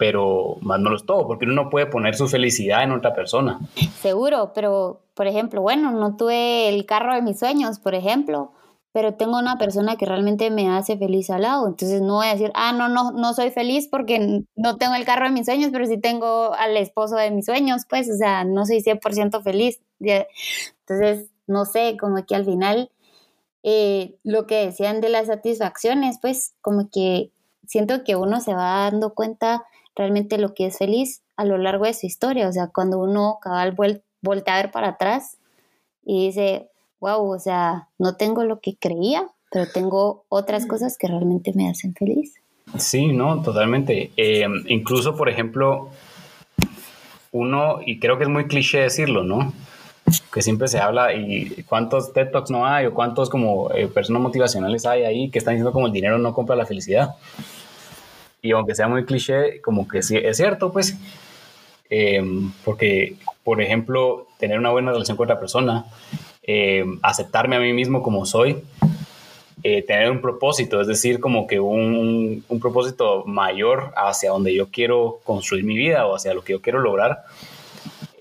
pero 0.00 0.56
más 0.62 0.80
no 0.80 0.88
lo 0.88 0.96
es 0.96 1.04
todo, 1.04 1.26
porque 1.26 1.44
uno 1.44 1.64
no 1.64 1.68
puede 1.68 1.84
poner 1.84 2.14
su 2.14 2.26
felicidad 2.26 2.82
en 2.84 2.92
otra 2.92 3.12
persona. 3.12 3.60
Seguro, 4.00 4.52
pero 4.54 5.02
por 5.12 5.26
ejemplo, 5.26 5.60
bueno, 5.60 5.90
no 5.90 6.16
tuve 6.16 6.70
el 6.70 6.86
carro 6.86 7.14
de 7.14 7.20
mis 7.20 7.38
sueños, 7.38 7.78
por 7.80 7.94
ejemplo, 7.94 8.50
pero 8.92 9.12
tengo 9.12 9.38
una 9.38 9.58
persona 9.58 9.96
que 9.96 10.06
realmente 10.06 10.50
me 10.50 10.70
hace 10.70 10.96
feliz 10.96 11.28
al 11.28 11.42
lado. 11.42 11.68
Entonces 11.68 12.00
no 12.00 12.14
voy 12.14 12.28
a 12.28 12.32
decir, 12.32 12.50
ah, 12.54 12.72
no, 12.72 12.88
no, 12.88 13.12
no 13.12 13.34
soy 13.34 13.50
feliz 13.50 13.88
porque 13.90 14.42
no 14.56 14.76
tengo 14.78 14.94
el 14.94 15.04
carro 15.04 15.26
de 15.26 15.32
mis 15.32 15.44
sueños, 15.44 15.68
pero 15.70 15.84
sí 15.84 15.98
tengo 15.98 16.54
al 16.54 16.78
esposo 16.78 17.16
de 17.16 17.30
mis 17.30 17.44
sueños, 17.44 17.82
pues, 17.86 18.08
o 18.08 18.16
sea, 18.16 18.44
no 18.44 18.64
soy 18.64 18.80
100% 18.80 19.42
feliz. 19.42 19.82
Entonces, 20.00 21.28
no 21.46 21.66
sé, 21.66 21.98
como 22.00 22.24
que 22.24 22.34
al 22.34 22.46
final 22.46 22.90
eh, 23.62 24.16
lo 24.24 24.46
que 24.46 24.64
decían 24.64 25.02
de 25.02 25.10
las 25.10 25.26
satisfacciones, 25.26 26.16
pues, 26.22 26.54
como 26.62 26.88
que 26.90 27.32
siento 27.66 28.02
que 28.02 28.16
uno 28.16 28.40
se 28.40 28.54
va 28.54 28.90
dando 28.90 29.12
cuenta 29.12 29.66
realmente 30.00 30.38
lo 30.38 30.54
que 30.54 30.66
es 30.66 30.78
feliz 30.78 31.22
a 31.36 31.44
lo 31.44 31.58
largo 31.58 31.84
de 31.84 31.94
su 31.94 32.06
historia. 32.06 32.48
O 32.48 32.52
sea, 32.52 32.68
cuando 32.68 32.98
uno 32.98 33.38
cabal 33.42 33.74
vuelve 33.74 34.02
a 34.46 34.56
ver 34.56 34.70
para 34.70 34.88
atrás, 34.88 35.36
y 36.04 36.26
dice, 36.26 36.70
wow, 37.00 37.30
o 37.30 37.38
sea, 37.38 37.88
no 37.98 38.16
tengo 38.16 38.44
lo 38.44 38.60
que 38.60 38.76
creía, 38.76 39.28
pero 39.50 39.66
tengo 39.70 40.24
otras 40.28 40.66
cosas 40.66 40.96
que 40.98 41.06
realmente 41.06 41.52
me 41.54 41.68
hacen 41.68 41.94
feliz. 41.94 42.34
Sí, 42.78 43.12
no, 43.12 43.42
totalmente. 43.42 44.10
Eh, 44.16 44.46
incluso, 44.68 45.16
por 45.16 45.28
ejemplo, 45.28 45.90
uno, 47.32 47.80
y 47.84 47.98
creo 47.98 48.16
que 48.16 48.24
es 48.24 48.30
muy 48.30 48.46
cliché 48.46 48.78
decirlo, 48.78 49.22
¿no? 49.22 49.52
Que 50.32 50.42
siempre 50.42 50.68
se 50.68 50.78
habla 50.78 51.12
y 51.14 51.62
cuántos 51.68 52.12
TED 52.12 52.30
Talks 52.30 52.50
no 52.50 52.66
hay 52.66 52.86
o 52.86 52.94
cuántos 52.94 53.28
como 53.28 53.70
eh, 53.72 53.86
personas 53.86 54.22
motivacionales 54.22 54.86
hay 54.86 55.04
ahí 55.04 55.30
que 55.30 55.38
están 55.38 55.54
diciendo 55.54 55.72
como 55.72 55.86
el 55.86 55.92
dinero 55.92 56.18
no 56.18 56.32
compra 56.32 56.56
la 56.56 56.66
felicidad. 56.66 57.16
Y 58.42 58.52
aunque 58.52 58.74
sea 58.74 58.88
muy 58.88 59.04
cliché, 59.04 59.60
como 59.60 59.86
que 59.86 60.02
sí 60.02 60.16
es 60.16 60.36
cierto, 60.36 60.72
pues, 60.72 60.96
eh, 61.90 62.22
porque, 62.64 63.16
por 63.44 63.60
ejemplo, 63.60 64.26
tener 64.38 64.58
una 64.58 64.70
buena 64.70 64.92
relación 64.92 65.16
con 65.16 65.24
otra 65.24 65.40
persona, 65.40 65.84
aceptarme 67.02 67.54
a 67.54 67.60
mí 67.60 67.72
mismo 67.72 68.02
como 68.02 68.26
soy, 68.26 68.60
eh, 69.62 69.82
tener 69.82 70.10
un 70.10 70.22
propósito, 70.22 70.80
es 70.80 70.86
decir, 70.86 71.20
como 71.20 71.46
que 71.46 71.60
un, 71.60 72.42
un, 72.48 72.60
propósito 72.60 73.24
mayor 73.26 73.92
hacia 73.94 74.30
donde 74.30 74.54
yo 74.54 74.70
quiero 74.70 75.20
construir 75.22 75.64
mi 75.64 75.76
vida 75.76 76.06
o 76.06 76.16
hacia 76.16 76.32
lo 76.32 76.42
que 76.42 76.54
yo 76.54 76.62
quiero 76.62 76.78
lograr, 76.80 77.24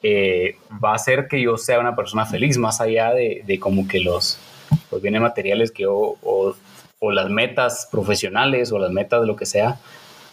eh, 0.04 0.58
va 0.84 0.92
a 0.92 0.96
hacer 0.96 1.30
que 1.30 1.42
yo 1.42 1.56
sea 1.56 1.80
una 1.80 1.96
persona 1.96 2.26
feliz, 2.26 2.58
más 2.58 2.82
allá 2.82 3.14
de, 3.14 3.44
de 3.46 3.58
como 3.58 3.88
que 3.88 4.02
los, 4.02 4.38
los 4.92 5.02
bienes 5.02 5.22
materiales 5.22 5.72
que 5.72 5.84
yo, 5.84 6.18
o, 6.22 6.56
o, 7.00 7.12
las 7.12 7.30
metas 7.30 7.88
profesionales 7.90 8.74
o 8.74 8.80
las 8.80 8.92
metas 8.92 9.22
de 9.22 9.28
lo 9.28 9.38
que 9.38 9.46
sea 9.46 9.80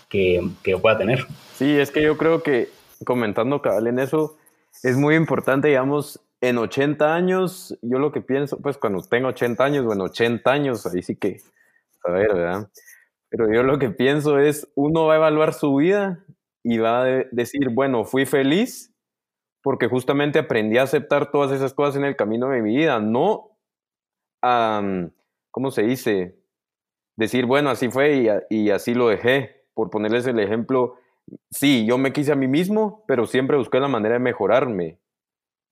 que, 0.09 0.49
que 0.63 0.77
pueda 0.79 0.99
tener. 0.99 1.27
Sí, 1.55 1.79
es 1.79 1.91
que 1.91 2.03
yo 2.03 2.17
creo 2.17 2.43
que 2.43 2.69
comentando 3.05 3.63
cabal 3.63 3.87
en 3.87 3.99
eso, 3.99 4.37
es 4.83 4.97
muy 4.97 5.15
importante, 5.15 5.69
digamos, 5.69 6.21
en 6.41 6.59
80 6.59 7.15
años, 7.15 7.77
yo 7.83 7.99
lo 7.99 8.13
que 8.13 8.21
pienso, 8.21 8.59
pues 8.59 8.79
cuando 8.79 9.03
tenga 9.03 9.29
80 9.29 9.65
años, 9.65 9.85
bueno, 9.85 10.05
80 10.05 10.51
años, 10.51 10.87
ahí 10.87 11.03
sí 11.03 11.17
que, 11.17 11.41
a 12.05 12.11
ver, 12.11 12.35
¿verdad? 12.35 12.71
Pero 13.29 13.53
yo 13.53 13.63
lo 13.63 13.79
que 13.79 13.91
pienso 13.91 14.39
es, 14.39 14.69
uno 14.75 15.07
va 15.07 15.15
a 15.15 15.17
evaluar 15.17 15.55
su 15.55 15.75
vida 15.75 16.25
y 16.63 16.79
va 16.79 17.03
a 17.03 17.05
decir, 17.05 17.71
bueno, 17.71 18.05
fui 18.05 18.27
feliz 18.27 18.93
porque 19.63 19.89
justamente 19.89 20.39
aprendí 20.39 20.79
a 20.79 20.85
aceptar 20.85 21.33
todas 21.33 21.51
esas 21.51 21.75
cosas 21.75 21.97
en 21.97 22.05
el 22.05 22.15
camino 22.15 22.49
de 22.51 22.63
mi 22.63 22.77
vida, 22.77 23.01
no, 23.01 23.59
um, 24.43 25.11
¿cómo 25.51 25.71
se 25.73 25.83
dice? 25.83 26.39
Decir, 27.17 27.47
bueno, 27.47 27.71
así 27.71 27.89
fue 27.89 28.45
y 28.49 28.71
así 28.71 28.95
lo 28.95 29.09
dejé, 29.09 29.56
por 29.77 29.91
ponerles 29.91 30.27
el 30.27 30.41
ejemplo, 30.41 30.97
sí, 31.53 31.87
yo 31.87 31.99
me 31.99 32.13
quise 32.13 32.33
a 32.33 32.37
mí 32.37 32.49
mismo, 32.49 33.05
pero 33.07 33.27
siempre 33.27 33.57
busqué 33.57 33.79
la 33.79 33.89
manera 33.89 34.15
de 34.15 34.21
mejorarme 34.21 34.99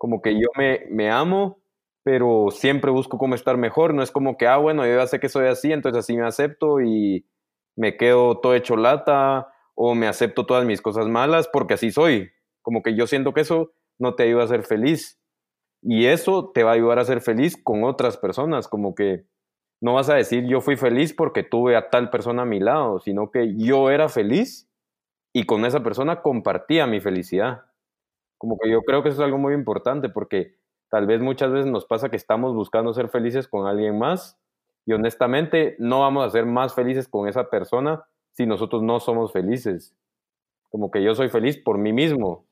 como 0.04 0.20
que 0.20 0.34
yo 0.34 0.48
me, 0.58 0.86
me 0.90 1.10
amo, 1.10 1.62
pero 2.02 2.48
siempre 2.50 2.90
busco 2.90 3.16
cómo 3.16 3.34
estar 3.34 3.56
mejor. 3.56 3.94
No 3.94 4.02
es 4.02 4.10
como 4.10 4.36
que, 4.36 4.46
ah, 4.46 4.58
bueno, 4.58 4.84
yo 4.86 4.96
ya 4.96 5.06
sé 5.06 5.18
que 5.18 5.30
soy 5.30 5.46
así, 5.46 5.72
entonces 5.72 6.00
así 6.00 6.14
me 6.14 6.26
acepto 6.26 6.82
y 6.82 7.26
me 7.74 7.96
quedo 7.96 8.38
todo 8.40 8.54
hecho 8.54 8.76
lata 8.76 9.48
o 9.74 9.94
me 9.94 10.06
acepto 10.06 10.44
todas 10.44 10.66
mis 10.66 10.82
cosas 10.82 11.06
malas 11.08 11.48
porque 11.50 11.72
así 11.72 11.90
soy. 11.90 12.30
Como 12.60 12.82
que 12.82 12.94
yo 12.94 13.06
siento 13.06 13.32
que 13.32 13.40
eso 13.40 13.72
no 13.98 14.14
te 14.14 14.24
ayuda 14.24 14.44
a 14.44 14.48
ser 14.48 14.64
feliz. 14.64 15.18
Y 15.80 16.04
eso 16.04 16.50
te 16.52 16.64
va 16.64 16.72
a 16.72 16.74
ayudar 16.74 16.98
a 16.98 17.06
ser 17.06 17.22
feliz 17.22 17.56
con 17.62 17.84
otras 17.84 18.18
personas, 18.18 18.68
como 18.68 18.94
que 18.94 19.24
no 19.84 19.92
vas 19.92 20.08
a 20.08 20.14
decir 20.14 20.46
yo 20.46 20.62
fui 20.62 20.76
feliz 20.76 21.12
porque 21.12 21.42
tuve 21.42 21.76
a 21.76 21.90
tal 21.90 22.08
persona 22.08 22.42
a 22.42 22.46
mi 22.46 22.58
lado, 22.58 23.00
sino 23.00 23.30
que 23.30 23.54
yo 23.54 23.90
era 23.90 24.08
feliz 24.08 24.66
y 25.30 25.44
con 25.44 25.66
esa 25.66 25.82
persona 25.82 26.22
compartía 26.22 26.86
mi 26.86 27.00
felicidad. 27.00 27.66
Como 28.38 28.56
que 28.58 28.70
yo 28.70 28.80
creo 28.80 29.02
que 29.02 29.10
eso 29.10 29.20
es 29.20 29.24
algo 29.26 29.36
muy 29.36 29.52
importante 29.52 30.08
porque 30.08 30.54
tal 30.88 31.06
vez 31.06 31.20
muchas 31.20 31.52
veces 31.52 31.70
nos 31.70 31.84
pasa 31.84 32.08
que 32.08 32.16
estamos 32.16 32.54
buscando 32.54 32.94
ser 32.94 33.10
felices 33.10 33.46
con 33.46 33.66
alguien 33.66 33.98
más 33.98 34.40
y 34.86 34.94
honestamente 34.94 35.76
no 35.78 36.00
vamos 36.00 36.24
a 36.24 36.30
ser 36.30 36.46
más 36.46 36.74
felices 36.74 37.06
con 37.06 37.28
esa 37.28 37.50
persona 37.50 38.06
si 38.32 38.46
nosotros 38.46 38.82
no 38.82 39.00
somos 39.00 39.32
felices. 39.32 39.94
Como 40.70 40.90
que 40.90 41.02
yo 41.02 41.14
soy 41.14 41.28
feliz 41.28 41.58
por 41.58 41.76
mí 41.76 41.92
mismo. 41.92 42.46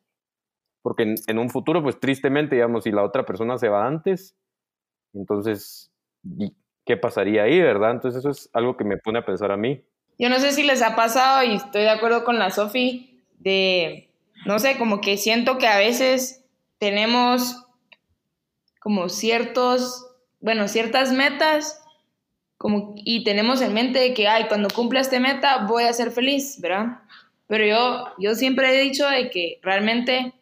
Porque 0.83 1.15
en, 1.27 1.39
un 1.39 1.49
futuro, 1.49 1.83
pues 1.83 1.99
tristemente, 1.99 2.57
digamos, 2.57 2.85
si 2.85 2.93
la 2.93 3.05
otra 3.05 3.25
persona 3.25 3.57
se 3.57 3.71
va 3.71 3.87
antes, 3.87 4.37
entonces, 5.15 5.91
¿qué 6.85 6.97
pasaría 6.97 7.45
ahí, 7.45 7.61
verdad? 7.61 7.93
Entonces 7.93 8.21
eso 8.21 8.31
es 8.31 8.51
algo 8.53 8.77
que 8.77 8.85
me 8.85 8.97
pone 8.97 9.19
a 9.19 9.25
pensar 9.25 9.53
a 9.53 9.57
mí. 9.57 9.83
Yo 10.19 10.29
no 10.29 10.39
sé 10.39 10.53
si 10.53 10.63
les 10.63 10.83
ha 10.83 10.95
pasado, 10.95 11.43
y 11.43 11.55
estoy 11.55 11.83
de 11.83 11.91
acuerdo 11.91 12.25
con 12.25 12.39
la 12.39 12.51
Sofi, 12.51 13.21
de 13.39 14.11
no 14.47 14.59
sé, 14.59 14.77
como 14.79 15.01
que 15.01 15.17
siento 15.17 15.59
que 15.59 15.67
a 15.67 15.79
veces 15.79 16.45
tenemos 16.79 17.65
como 18.81 19.09
ciertos, 19.09 20.09
bueno, 20.41 20.67
ciertas 20.69 21.13
metas 21.13 21.79
como, 22.59 22.95
y 22.97 23.25
tenemos 23.25 23.61
en 23.61 23.75
mente 23.75 23.99
de 23.99 24.15
que, 24.15 24.29
ay, 24.29 24.47
cuando 24.49 24.69
cumpla 24.69 25.01
esta 25.01 25.19
meta 25.19 25.67
voy 25.67 25.85
a 25.85 25.93
ser 25.93 26.11
feliz, 26.11 26.61
¿verdad? 26.61 27.01
Pero 27.47 27.67
yo, 27.67 28.05
yo 28.19 28.35
siempre 28.35 28.71
he 28.71 28.83
dicho 28.83 29.09
de 29.09 29.31
que 29.31 29.59
realmente 29.63 30.33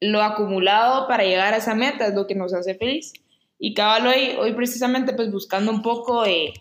lo 0.00 0.22
acumulado 0.22 1.06
para 1.08 1.24
llegar 1.24 1.54
a 1.54 1.58
esa 1.58 1.74
meta 1.74 2.06
es 2.06 2.14
lo 2.14 2.26
que 2.26 2.34
nos 2.34 2.52
hace 2.52 2.74
feliz. 2.74 3.12
Y 3.66 3.72
cabal 3.72 4.06
hoy, 4.06 4.36
hoy 4.38 4.52
precisamente 4.52 5.14
pues 5.14 5.32
buscando 5.32 5.72
un 5.72 5.80
poco 5.80 6.24
de, 6.24 6.52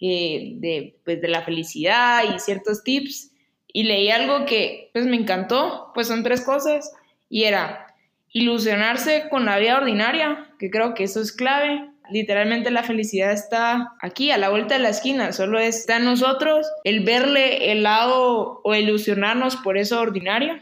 de, 0.00 0.96
pues, 1.04 1.20
de 1.20 1.26
la 1.26 1.42
felicidad 1.42 2.22
y 2.22 2.38
ciertos 2.38 2.84
tips, 2.84 3.32
y 3.66 3.82
leí 3.82 4.12
algo 4.12 4.46
que 4.46 4.90
pues 4.92 5.06
me 5.06 5.16
encantó, 5.16 5.90
pues 5.92 6.06
son 6.06 6.22
tres 6.22 6.42
cosas 6.42 6.92
y 7.28 7.46
era 7.46 7.96
ilusionarse 8.28 9.24
con 9.28 9.44
la 9.44 9.58
vida 9.58 9.78
ordinaria, 9.78 10.54
que 10.60 10.70
creo 10.70 10.94
que 10.94 11.02
eso 11.02 11.20
es 11.20 11.32
clave. 11.32 11.90
Literalmente 12.12 12.70
la 12.70 12.84
felicidad 12.84 13.32
está 13.32 13.94
aquí, 14.00 14.30
a 14.30 14.38
la 14.38 14.50
vuelta 14.50 14.74
de 14.74 14.84
la 14.84 14.90
esquina, 14.90 15.32
solo 15.32 15.58
está 15.58 15.96
en 15.96 16.04
nosotros 16.04 16.64
el 16.84 17.00
verle 17.00 17.72
el 17.72 17.82
lado 17.82 18.60
o 18.62 18.74
ilusionarnos 18.76 19.56
por 19.56 19.76
eso 19.76 20.00
ordinario. 20.00 20.60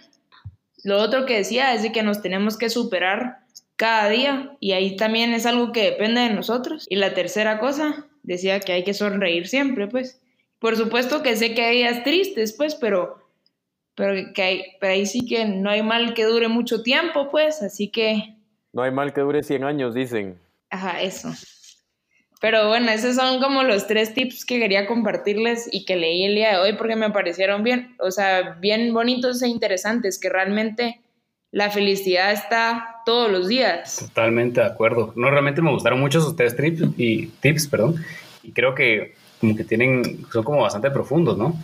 Lo 0.83 0.99
otro 0.99 1.27
que 1.27 1.37
decía 1.37 1.75
es 1.75 1.83
de 1.83 1.93
que 1.93 2.03
nos 2.03 2.23
tenemos 2.23 2.57
que 2.57 2.71
superar 2.71 3.41
cada 3.79 4.11
día 4.11 4.57
y 4.61 4.73
ahí 4.73 4.97
también 4.97 5.33
es 5.33 5.47
algo 5.47 5.73
que 5.73 5.85
depende 5.85 6.21
de 6.21 6.31
nosotros. 6.31 6.87
Y 6.91 6.97
la 6.97 7.15
tercera 7.15 7.59
cosa, 7.59 8.07
decía 8.23 8.61
que 8.61 8.73
hay 8.73 8.85
que 8.85 8.93
sonreír 8.93 9.49
siempre, 9.49 9.89
pues 9.89 10.21
por 10.59 10.77
supuesto 10.77 11.23
que 11.23 11.37
sé 11.37 11.55
que 11.55 11.63
hay 11.63 11.77
días 11.79 12.03
tristes, 12.03 12.53
pues, 12.53 12.75
pero, 12.75 13.19
pero, 13.95 14.33
que 14.35 14.43
hay, 14.43 14.65
pero 14.81 14.93
ahí 14.93 15.07
sí 15.07 15.25
que 15.27 15.45
no 15.45 15.71
hay 15.71 15.83
mal 15.83 16.15
que 16.15 16.25
dure 16.25 16.49
mucho 16.49 16.83
tiempo, 16.83 17.31
pues, 17.31 17.63
así 17.63 17.91
que... 17.91 18.37
No 18.73 18.83
hay 18.83 18.91
mal 18.91 19.13
que 19.13 19.21
dure 19.21 19.43
100 19.43 19.65
años, 19.65 19.95
dicen. 19.95 20.39
Ajá, 20.71 21.01
eso. 21.01 21.31
Pero 22.41 22.69
bueno, 22.69 22.91
esos 22.91 23.17
son 23.17 23.41
como 23.41 23.63
los 23.63 23.87
tres 23.87 24.15
tips 24.15 24.45
que 24.45 24.59
quería 24.59 24.87
compartirles 24.87 25.69
y 25.73 25.85
que 25.85 25.97
leí 25.97 26.25
el 26.25 26.35
día 26.35 26.53
de 26.53 26.59
hoy 26.59 26.73
porque 26.77 26.97
me 26.97 27.11
parecieron 27.11 27.63
bien, 27.63 27.97
o 28.01 28.11
sea, 28.11 28.57
bien 28.61 28.93
bonitos 28.93 29.43
e 29.43 29.49
interesantes, 29.49 30.21
que 30.21 30.29
realmente 30.29 31.01
la 31.51 31.71
felicidad 31.71 32.33
está 32.33 33.03
todos 33.07 33.31
los 33.31 33.49
días. 33.49 33.97
Totalmente 33.99 34.61
de 34.61 34.67
acuerdo. 34.67 35.13
No, 35.17 35.31
realmente 35.31 35.63
me 35.63 35.71
gustaron 35.71 36.01
mucho 36.01 36.19
esos 36.19 36.37
tres 36.37 36.57
tips 36.57 36.83
y 36.97 37.27
tips, 37.27 37.69
perdón. 37.69 37.97
Y 38.43 38.53
creo 38.53 38.75
que 38.75 39.15
como 39.41 39.57
que 39.57 39.65
tienen, 39.65 40.27
son 40.33 40.43
como 40.43 40.63
bastante 40.63 40.91
profundos, 40.91 41.39
¿no? 41.39 41.55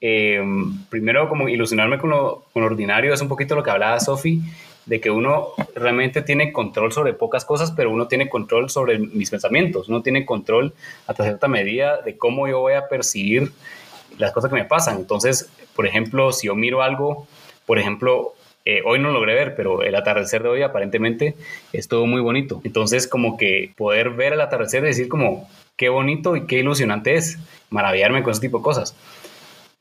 Eh, 0.00 0.40
primero, 0.88 1.28
como 1.28 1.48
ilusionarme 1.48 1.98
con 1.98 2.10
lo, 2.10 2.44
con 2.52 2.62
ordinario 2.62 3.12
es 3.12 3.20
un 3.20 3.28
poquito 3.28 3.54
lo 3.54 3.62
que 3.62 3.70
hablaba 3.70 3.98
Sofi, 4.00 4.40
de 4.86 5.00
que 5.00 5.10
uno 5.10 5.48
realmente 5.74 6.22
tiene 6.22 6.52
control 6.52 6.92
sobre 6.92 7.12
pocas 7.12 7.44
cosas, 7.44 7.72
pero 7.72 7.90
uno 7.90 8.08
tiene 8.08 8.28
control 8.28 8.70
sobre 8.70 8.98
mis 8.98 9.30
pensamientos, 9.30 9.88
uno 9.88 10.02
tiene 10.02 10.24
control 10.24 10.72
hasta 11.06 11.24
cierta 11.24 11.48
medida 11.48 12.00
de 12.00 12.16
cómo 12.16 12.48
yo 12.48 12.60
voy 12.60 12.74
a 12.74 12.88
percibir 12.88 13.52
las 14.16 14.32
cosas 14.32 14.50
que 14.50 14.56
me 14.56 14.64
pasan. 14.64 14.96
Entonces, 14.96 15.50
por 15.76 15.86
ejemplo, 15.86 16.32
si 16.32 16.46
yo 16.46 16.54
miro 16.54 16.82
algo, 16.82 17.26
por 17.66 17.78
ejemplo, 17.78 18.34
eh, 18.70 18.82
hoy 18.84 18.98
no 18.98 19.10
logré 19.10 19.34
ver, 19.34 19.56
pero 19.56 19.82
el 19.82 19.94
atardecer 19.94 20.42
de 20.42 20.50
hoy 20.50 20.60
aparentemente 20.60 21.34
es 21.72 21.88
todo 21.88 22.04
muy 22.04 22.20
bonito. 22.20 22.60
Entonces, 22.64 23.08
como 23.08 23.38
que 23.38 23.72
poder 23.78 24.10
ver 24.10 24.34
el 24.34 24.42
atardecer 24.42 24.84
y 24.84 24.88
decir 24.88 25.08
como, 25.08 25.48
qué 25.78 25.88
bonito 25.88 26.36
y 26.36 26.46
qué 26.46 26.58
ilusionante 26.58 27.14
es 27.14 27.38
maravillarme 27.70 28.22
con 28.22 28.32
ese 28.32 28.42
tipo 28.42 28.58
de 28.58 28.64
cosas. 28.64 28.94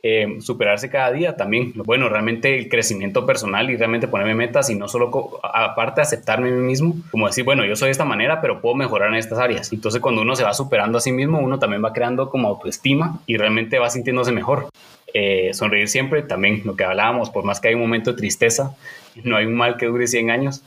Eh, 0.03 0.37
superarse 0.39 0.89
cada 0.89 1.11
día 1.11 1.35
también. 1.35 1.73
Bueno, 1.75 2.07
realmente 2.07 2.57
el 2.57 2.69
crecimiento 2.69 3.25
personal 3.25 3.69
y 3.69 3.75
realmente 3.75 4.07
ponerme 4.07 4.35
metas 4.35 4.69
y 4.69 4.75
no 4.75 4.87
solo, 4.87 5.11
aparte 5.43 5.99
aceptarme 5.99 6.47
a 6.47 6.53
mí 6.53 6.61
mismo, 6.61 6.95
como 7.11 7.27
decir, 7.27 7.43
bueno, 7.43 7.65
yo 7.65 7.75
soy 7.75 7.87
de 7.87 7.91
esta 7.91 8.05
manera, 8.05 8.39
pero 8.39 8.61
puedo 8.61 8.75
mejorar 8.75 9.09
en 9.09 9.15
estas 9.15 9.37
áreas. 9.37 9.73
Entonces, 9.73 9.99
cuando 9.99 10.21
uno 10.21 10.33
se 10.37 10.45
va 10.45 10.53
superando 10.53 10.97
a 10.97 11.01
sí 11.01 11.11
mismo, 11.11 11.39
uno 11.39 11.59
también 11.59 11.83
va 11.83 11.91
creando 11.91 12.29
como 12.29 12.47
autoestima 12.47 13.19
y 13.25 13.35
realmente 13.35 13.79
va 13.79 13.89
sintiéndose 13.89 14.31
mejor. 14.31 14.69
Eh, 15.13 15.53
sonreír 15.53 15.87
siempre, 15.87 16.21
también 16.21 16.61
lo 16.65 16.75
que 16.75 16.83
hablábamos, 16.83 17.29
por 17.29 17.43
más 17.43 17.59
que 17.59 17.69
hay 17.69 17.75
un 17.75 17.81
momento 17.81 18.11
de 18.11 18.17
tristeza, 18.17 18.75
no 19.23 19.37
hay 19.37 19.45
un 19.45 19.55
mal 19.55 19.77
que 19.77 19.85
dure 19.85 20.05
100 20.07 20.29
años, 20.29 20.63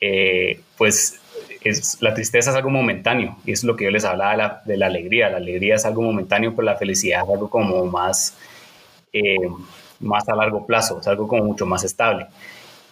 eh, 0.00 0.60
pues 0.76 1.20
es, 1.64 1.98
la 2.00 2.14
tristeza 2.14 2.50
es 2.50 2.56
algo 2.56 2.70
momentáneo 2.70 3.36
y 3.44 3.52
es 3.52 3.64
lo 3.64 3.76
que 3.76 3.84
yo 3.84 3.90
les 3.90 4.04
hablaba 4.04 4.62
de 4.64 4.76
la, 4.76 4.86
alegría. 4.86 5.30
La 5.30 5.38
alegría 5.38 5.74
es 5.76 5.84
algo 5.84 6.02
momentáneo, 6.02 6.52
pero 6.54 6.64
la 6.64 6.76
felicidad 6.76 7.22
es 7.24 7.28
algo 7.28 7.50
como 7.50 7.86
más, 7.86 8.36
eh, 9.12 9.48
más 10.00 10.28
a 10.28 10.36
largo 10.36 10.66
plazo, 10.66 11.00
es 11.00 11.08
algo 11.08 11.26
como 11.26 11.44
mucho 11.44 11.66
más 11.66 11.84
estable. 11.84 12.26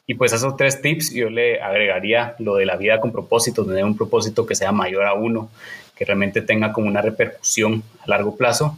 Y 0.06 0.14
pues 0.14 0.32
esos 0.32 0.56
tres 0.56 0.80
tips 0.80 1.12
yo 1.12 1.30
le 1.30 1.60
agregaría 1.60 2.36
lo 2.38 2.54
de 2.54 2.64
la 2.64 2.76
vida 2.76 3.00
con 3.00 3.10
propósito, 3.10 3.64
tener 3.64 3.84
un 3.84 3.96
propósito 3.96 4.46
que 4.46 4.54
sea 4.54 4.70
mayor 4.70 5.04
a 5.04 5.14
uno, 5.14 5.50
que 5.96 6.04
realmente 6.04 6.42
tenga 6.42 6.72
como 6.72 6.86
una 6.86 7.02
repercusión 7.02 7.82
a 8.00 8.10
largo 8.10 8.36
plazo. 8.36 8.76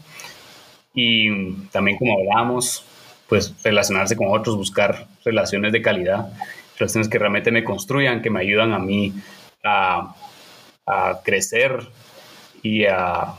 Y 0.94 1.53
también 1.70 1.96
como 1.96 2.18
hablábamos, 2.18 2.85
pues 3.29 3.55
relacionarse 3.62 4.16
con 4.16 4.29
otros, 4.29 4.57
buscar 4.57 5.07
relaciones 5.24 5.72
de 5.72 5.83
calidad, 5.83 6.33
relaciones 6.79 7.09
que 7.09 7.18
realmente 7.18 7.51
me 7.51 7.64
construyan, 7.64 8.22
que 8.22 8.31
me 8.31 8.40
ayudan 8.40 8.72
a 8.72 8.79
mí 8.79 9.12
a, 9.64 10.14
a 10.87 11.20
crecer 11.22 11.88
y 12.62 12.85
a 12.87 13.35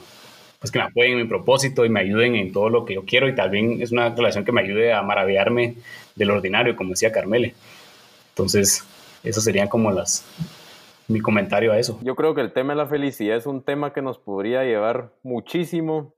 pues 0.59 0.71
que 0.71 0.79
me 0.79 0.85
apoyen 0.85 1.13
en 1.13 1.19
mi 1.19 1.23
propósito 1.23 1.85
y 1.85 1.89
me 1.89 2.01
ayuden 2.01 2.35
en 2.35 2.51
todo 2.51 2.69
lo 2.69 2.83
que 2.85 2.95
yo 2.95 3.05
quiero 3.05 3.29
y 3.29 3.35
también 3.35 3.81
es 3.81 3.91
una 3.91 4.09
relación 4.09 4.43
que 4.43 4.51
me 4.51 4.61
ayude 4.61 4.91
a 4.91 5.01
maravillarme 5.01 5.75
del 6.15 6.31
ordinario, 6.31 6.75
como 6.75 6.91
decía 6.91 7.13
Carmele. 7.13 7.55
Entonces, 8.31 8.83
eso 9.23 9.39
serían 9.39 9.69
como 9.69 9.91
las 9.91 10.25
mi 11.07 11.21
comentario 11.21 11.71
a 11.71 11.79
eso. 11.79 11.99
Yo 12.03 12.15
creo 12.15 12.35
que 12.35 12.41
el 12.41 12.53
tema 12.53 12.73
de 12.73 12.77
la 12.77 12.85
felicidad 12.85 13.35
es 13.35 13.47
un 13.47 13.63
tema 13.63 13.93
que 13.93 14.01
nos 14.01 14.19
podría 14.19 14.63
llevar 14.63 15.11
muchísimo. 15.23 16.13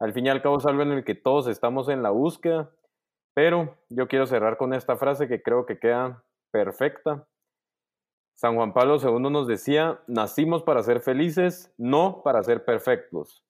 Al 0.00 0.12
fin 0.12 0.26
y 0.26 0.28
al 0.28 0.42
cabo 0.42 0.58
es 0.58 0.66
algo 0.66 0.82
en 0.82 0.92
el 0.92 1.04
que 1.04 1.14
todos 1.14 1.46
estamos 1.46 1.88
en 1.88 2.02
la 2.02 2.10
búsqueda, 2.10 2.70
pero 3.34 3.76
yo 3.88 4.08
quiero 4.08 4.26
cerrar 4.26 4.56
con 4.56 4.72
esta 4.72 4.96
frase 4.96 5.28
que 5.28 5.42
creo 5.42 5.66
que 5.66 5.78
queda 5.78 6.24
perfecta. 6.50 7.26
San 8.36 8.56
Juan 8.56 8.72
Pablo 8.72 8.98
II 9.00 9.30
nos 9.30 9.46
decía, 9.46 10.00
nacimos 10.06 10.62
para 10.62 10.82
ser 10.82 11.00
felices, 11.00 11.72
no 11.78 12.22
para 12.24 12.42
ser 12.42 12.64
perfectos. 12.64 13.44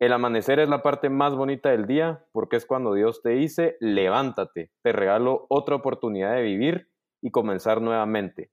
El 0.00 0.12
amanecer 0.12 0.60
es 0.60 0.68
la 0.68 0.82
parte 0.82 1.10
más 1.10 1.34
bonita 1.34 1.70
del 1.70 1.86
día 1.86 2.24
porque 2.32 2.56
es 2.56 2.66
cuando 2.66 2.94
Dios 2.94 3.20
te 3.20 3.30
dice, 3.30 3.76
levántate, 3.80 4.70
te 4.82 4.92
regalo 4.92 5.46
otra 5.48 5.74
oportunidad 5.74 6.34
de 6.34 6.42
vivir 6.42 6.90
y 7.20 7.30
comenzar 7.30 7.82
nuevamente. 7.82 8.52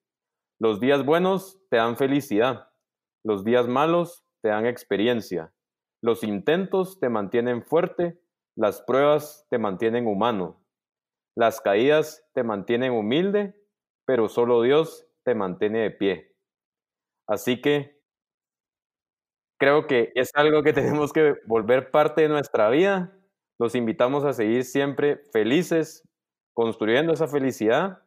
Los 0.60 0.80
días 0.80 1.06
buenos 1.06 1.62
te 1.70 1.78
dan 1.78 1.98
felicidad, 1.98 2.70
los 3.24 3.44
días 3.44 3.68
malos 3.68 4.26
te 4.42 4.50
dan 4.50 4.66
experiencia, 4.66 5.54
los 6.06 6.24
intentos 6.24 7.00
te 7.00 7.10
mantienen 7.10 7.64
fuerte, 7.64 8.22
las 8.56 8.80
pruebas 8.84 9.48
te 9.50 9.58
mantienen 9.58 10.06
humano, 10.06 10.64
las 11.36 11.62
caídas 11.62 12.24
te 12.36 12.44
mantienen 12.44 12.92
humilde, 12.92 13.56
pero 14.06 14.30
solo 14.30 14.62
Dios 14.62 15.08
te 15.24 15.34
mantiene 15.34 15.80
de 15.80 15.90
pie. 15.90 16.36
Así 17.26 17.60
que 17.60 18.00
creo 19.58 19.88
que 19.88 20.12
es 20.14 20.30
algo 20.36 20.62
que 20.62 20.74
tenemos 20.74 21.12
que 21.12 21.38
volver 21.48 21.90
parte 21.90 22.22
de 22.22 22.30
nuestra 22.30 22.70
vida. 22.70 23.18
Los 23.58 23.74
invitamos 23.74 24.26
a 24.26 24.34
seguir 24.34 24.64
siempre 24.64 25.24
felices, 25.34 26.08
construyendo 26.54 27.14
esa 27.14 27.28
felicidad 27.28 28.04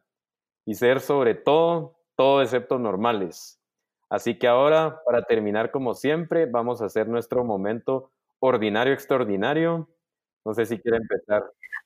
y 0.65 0.75
ser 0.75 1.01
sobre 1.01 1.35
todo, 1.35 1.99
todo 2.15 2.41
excepto 2.41 2.79
normales. 2.79 3.58
Así 4.09 4.39
que 4.39 4.47
ahora, 4.47 5.01
para 5.05 5.23
terminar 5.23 5.71
como 5.71 5.93
siempre, 5.93 6.47
vamos 6.47 6.81
a 6.81 6.85
hacer 6.85 7.07
nuestro 7.07 7.43
momento 7.43 8.11
ordinario 8.39 8.93
extraordinario. 8.93 9.87
No 10.43 10.53
sé 10.53 10.65
si 10.65 10.79
quiere 10.79 10.97
empezar. 10.97 11.43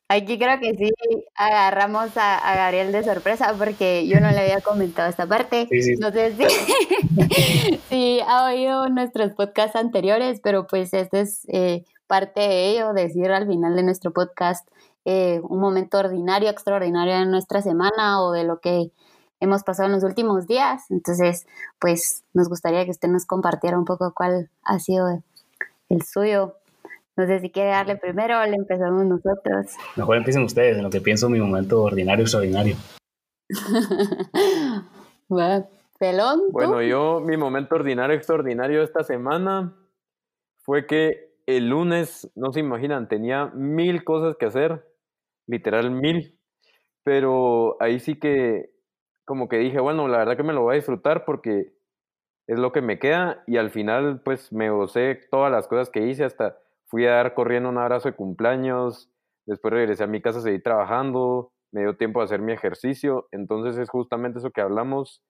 Aquí 0.07 0.38
creo 0.38 0.59
que 0.59 0.75
sí 0.75 0.91
agarramos 1.36 2.12
a, 2.15 2.55
Gabriel 2.55 2.91
de 2.91 3.03
sorpresa 3.03 3.55
porque 3.57 4.07
yo 4.07 4.19
no 4.19 4.29
le 4.31 4.39
había 4.39 4.62
comentado 4.62 5.09
esta 5.09 5.25
parte. 5.25 5.67
No 5.99 6.12
sé 6.12 6.33
si, 7.89 8.19
ha 8.27 8.45
oído 8.45 8.89
nuestros 8.89 9.33
podcasts 9.33 9.75
anteriores, 9.75 10.39
pero 10.41 10.67
pues 10.67 10.93
este 10.93 11.21
es 11.21 11.45
eh, 11.49 11.83
parte 12.05 12.41
de 12.41 12.69
ello, 12.69 12.93
decir 12.93 13.31
al 13.31 13.47
final 13.47 13.75
de 13.75 13.83
nuestro 13.83 14.13
podcast 14.13 14.67
eh, 15.05 15.41
un 15.43 15.59
momento 15.59 15.97
ordinario, 15.97 16.49
extraordinario 16.49 17.15
en 17.15 17.31
nuestra 17.31 17.62
semana 17.62 18.21
o 18.21 18.31
de 18.31 18.43
lo 18.43 18.59
que 18.59 18.91
hemos 19.43 19.63
pasado 19.63 19.88
en 19.88 19.93
los 19.93 20.03
últimos 20.03 20.47
días. 20.47 20.89
Entonces, 20.89 21.45
pues 21.79 22.23
nos 22.34 22.47
gustaría 22.47 22.86
que 22.86 22.91
usted 22.91 23.10
nos 23.10 23.25
compartiera 23.25 23.77
un 23.77 23.86
poco 23.86 24.13
cuál 24.15 24.49
ha 24.63 24.79
sido 24.79 25.21
el 25.89 26.01
suyo. 26.03 26.56
No 27.15 27.27
sé 27.27 27.39
si 27.39 27.51
quiere 27.51 27.69
darle 27.69 27.97
primero 27.97 28.41
o 28.41 28.45
le 28.45 28.56
empezamos 28.56 29.06
nosotros. 29.06 29.67
Mejor 29.95 30.17
empiecen 30.17 30.43
ustedes 30.43 30.77
en 30.77 30.84
lo 30.84 30.89
que 30.89 31.01
pienso 31.01 31.29
mi 31.29 31.39
momento 31.39 31.84
ordinario, 31.84 32.23
extraordinario. 32.23 32.75
Pelón. 35.99 36.41
Bueno, 36.51 36.82
yo, 36.82 37.19
mi 37.19 37.38
momento 37.38 37.75
ordinario, 37.75 38.15
extraordinario 38.15 38.82
esta 38.82 39.03
semana 39.03 39.75
fue 40.58 40.88
que 40.88 41.34
el 41.45 41.69
lunes, 41.69 42.32
no 42.36 42.51
se 42.51 42.62
imaginan, 42.62 43.08
tenía 43.08 43.47
mil 43.53 44.03
cosas 44.03 44.36
que 44.38 44.45
hacer 44.45 44.86
literal 45.45 45.91
mil. 45.91 46.39
Pero 47.03 47.77
ahí 47.82 47.99
sí 47.99 48.15
que 48.17 48.72
como 49.25 49.47
que 49.47 49.57
dije, 49.57 49.79
bueno, 49.79 50.07
la 50.07 50.19
verdad 50.19 50.38
que 50.38 50.43
me 50.43 50.53
lo 50.53 50.62
voy 50.62 50.73
a 50.73 50.75
disfrutar 50.75 51.25
porque 51.25 51.73
es 52.47 52.59
lo 52.59 52.71
que 52.71 52.81
me 52.81 52.99
queda 52.99 53.43
y 53.47 53.57
al 53.57 53.71
final 53.71 54.21
pues 54.23 54.51
me 54.51 54.69
gocé 54.69 55.19
todas 55.31 55.51
las 55.51 55.67
cosas 55.67 55.89
que 55.89 56.07
hice, 56.07 56.23
hasta 56.23 56.57
fui 56.86 57.05
a 57.05 57.12
dar 57.12 57.33
corriendo 57.33 57.69
un 57.69 57.77
abrazo 57.77 58.09
de 58.09 58.15
cumpleaños, 58.15 59.09
después 59.45 59.73
regresé 59.73 60.03
a 60.03 60.07
mi 60.07 60.21
casa, 60.21 60.41
seguí 60.41 60.62
trabajando, 60.62 61.53
me 61.71 61.81
dio 61.81 61.95
tiempo 61.95 62.19
de 62.19 62.25
hacer 62.25 62.41
mi 62.41 62.53
ejercicio, 62.53 63.27
entonces 63.31 63.77
es 63.77 63.89
justamente 63.89 64.39
eso 64.39 64.51
que 64.51 64.62
hablamos. 64.62 65.23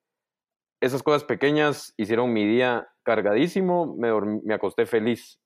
Esas 0.82 1.02
cosas 1.02 1.24
pequeñas 1.24 1.94
hicieron 1.96 2.34
mi 2.34 2.46
día 2.46 2.90
cargadísimo, 3.04 3.96
me, 3.96 4.10
me 4.44 4.54
acosté 4.54 4.86
feliz. 4.86 5.40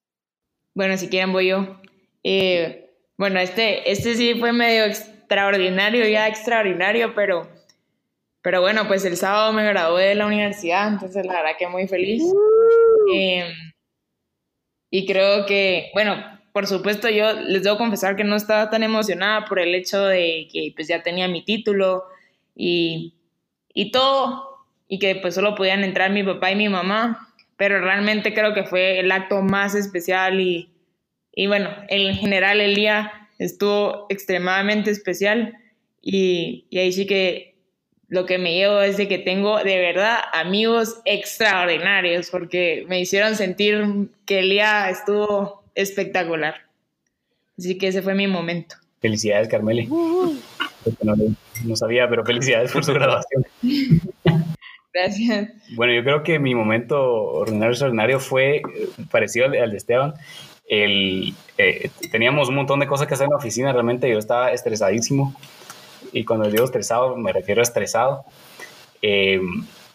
Bueno, 0.74 0.98
si 0.98 1.10
quieren 1.10 1.34
voy 1.34 1.50
yo. 1.50 1.80
Eh, 2.24 2.88
bueno, 3.18 3.40
este, 3.40 3.92
este 3.92 4.16
sí 4.16 4.36
fue 4.40 4.54
medio 4.54 4.86
extraordinario, 4.86 6.08
ya 6.08 6.28
extraordinario, 6.28 7.14
pero, 7.16 7.48
pero 8.48 8.62
bueno, 8.62 8.88
pues 8.88 9.04
el 9.04 9.18
sábado 9.18 9.52
me 9.52 9.66
gradué 9.66 10.06
de 10.06 10.16
la 10.16 10.26
universidad, 10.26 10.88
entonces 10.88 11.26
la 11.26 11.34
verdad 11.34 11.58
que 11.60 11.68
muy 11.68 11.86
feliz. 11.86 12.24
Em, 13.14 13.52
y 14.90 15.06
creo 15.06 15.46
que, 15.46 15.90
bueno, 15.94 16.16
por 16.54 16.66
supuesto 16.66 17.10
yo 17.10 17.34
les 17.34 17.64
debo 17.64 17.78
confesar 17.78 18.16
que 18.16 18.24
no 18.24 18.38
estaba 18.38 18.70
tan 18.70 18.84
emocionada 18.84 19.44
por 19.44 19.60
el 19.60 19.76
hecho 19.76 20.02
de 20.06 20.48
que 20.50 20.72
pues 20.74 20.88
ya 20.88 21.04
tenía 21.04 21.28
mi 21.28 21.44
título 21.44 22.06
y, 22.56 23.16
y 23.74 23.92
todo, 23.92 24.66
y 24.88 24.98
que 25.00 25.16
pues 25.18 25.36
solo 25.36 25.54
podían 25.54 25.84
entrar 25.84 26.12
mi 26.12 26.24
papá 26.24 26.50
y 26.50 26.56
mi 26.56 26.70
mamá, 26.70 27.34
pero 27.58 27.82
realmente 27.82 28.34
creo 28.34 28.54
que 28.54 28.64
fue 28.64 29.00
el 29.02 29.12
acto 29.12 29.42
más 29.42 29.76
especial 29.76 30.40
y 30.40 30.72
y 31.40 31.46
bueno, 31.46 31.70
en 31.90 32.16
general 32.16 32.62
el 32.62 32.74
día 32.74 33.30
estuvo 33.38 34.08
extremadamente 34.10 34.90
especial 34.90 35.54
y, 36.02 36.66
ahí 36.72 36.92
sí 36.92 37.06
que 37.06 37.57
lo 38.10 38.26
que 38.26 38.38
me 38.38 38.54
llevo 38.54 38.82
es 38.82 38.98
de 38.98 39.08
que 39.08 39.18
tengo 39.18 39.58
de 39.64 39.80
verdad 39.80 40.20
amigos 40.34 41.02
extraordinarios 41.06 42.30
porque 42.30 42.86
me 42.88 43.00
hicieron 43.00 43.36
sentir 43.36 44.10
que 44.26 44.40
el 44.40 44.50
día 44.50 44.90
estuvo 44.90 45.64
espectacular. 45.76 46.56
Así 47.58 47.78
que 47.78 47.88
ese 47.88 48.02
fue 48.02 48.14
mi 48.14 48.28
momento. 48.28 48.76
Felicidades, 49.02 49.48
Carmele. 49.48 49.88
No, 49.88 51.16
no, 51.66 51.76
sabía, 51.76 52.08
pero 52.08 52.24
felicidades 52.26 52.72
por 52.72 52.86
su 52.86 52.94
graduación. 52.94 53.46
Gracias. 54.94 55.52
Bueno, 55.76 55.94
yo 55.94 56.04
creo 56.04 56.24
que 56.24 56.40
mi 56.40 56.56
momento 56.56 57.00
ordinario 57.02 57.72
extraordinario 57.72 58.20
fue 58.20 58.62
parecido 59.12 59.48
al 59.48 59.72
de 59.72 59.78
Esteban 59.78 60.14
el, 60.68 61.34
eh, 61.58 61.90
teníamos 62.12 62.50
un 62.50 62.56
montón 62.56 62.80
de 62.80 62.88
cosas 62.88 63.08
que 63.08 63.14
hacer 63.14 63.26
en 63.26 63.32
la 63.32 63.38
oficina, 63.38 63.72
realmente 63.72 64.10
yo 64.10 64.20
estaba 64.20 64.52
estresadísimo 64.52 65.34
y 66.14 66.26
cuando 66.26 66.50
digo 66.50 66.64
estresado 66.64 67.16
me 67.16 67.34
refiero 67.34 67.62
a 67.62 67.64
estresado. 67.64 68.26
Eh, 69.02 69.42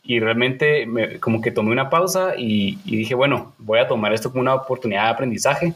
y 0.04 0.18
realmente 0.18 0.88
como 1.20 1.40
que 1.40 1.52
tomé 1.52 1.70
una 1.70 1.88
pausa 1.88 2.34
y, 2.36 2.76
dije, 2.84 3.14
bueno, 3.14 3.52
voy 3.58 3.78
a 3.78 3.86
tomar 3.86 4.12
esto 4.12 4.30
como 4.30 4.42
una 4.42 4.54
oportunidad 4.54 5.04
de 5.04 5.10
aprendizaje. 5.10 5.74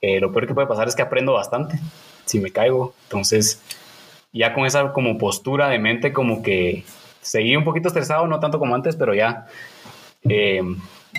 Eh, 0.00 0.20
lo 0.20 0.32
peor 0.32 0.46
que 0.46 0.54
puede 0.54 0.68
pasar 0.68 0.86
es 0.86 0.94
que 0.94 1.02
aprendo 1.02 1.32
bastante 1.32 1.80
si 2.24 2.38
me 2.38 2.50
caigo. 2.50 2.94
Entonces, 3.04 3.60
ya 4.32 4.54
con 4.54 4.66
esa 4.66 4.92
como 4.92 5.18
postura 5.18 5.68
de 5.68 5.78
mente, 5.78 6.12
como 6.12 6.42
que 6.42 6.84
seguí 7.20 7.56
un 7.56 7.64
poquito 7.64 7.88
estresado, 7.88 8.26
no 8.28 8.38
tanto 8.38 8.58
como 8.58 8.74
antes, 8.74 8.94
pero 8.96 9.14
ya 9.14 9.46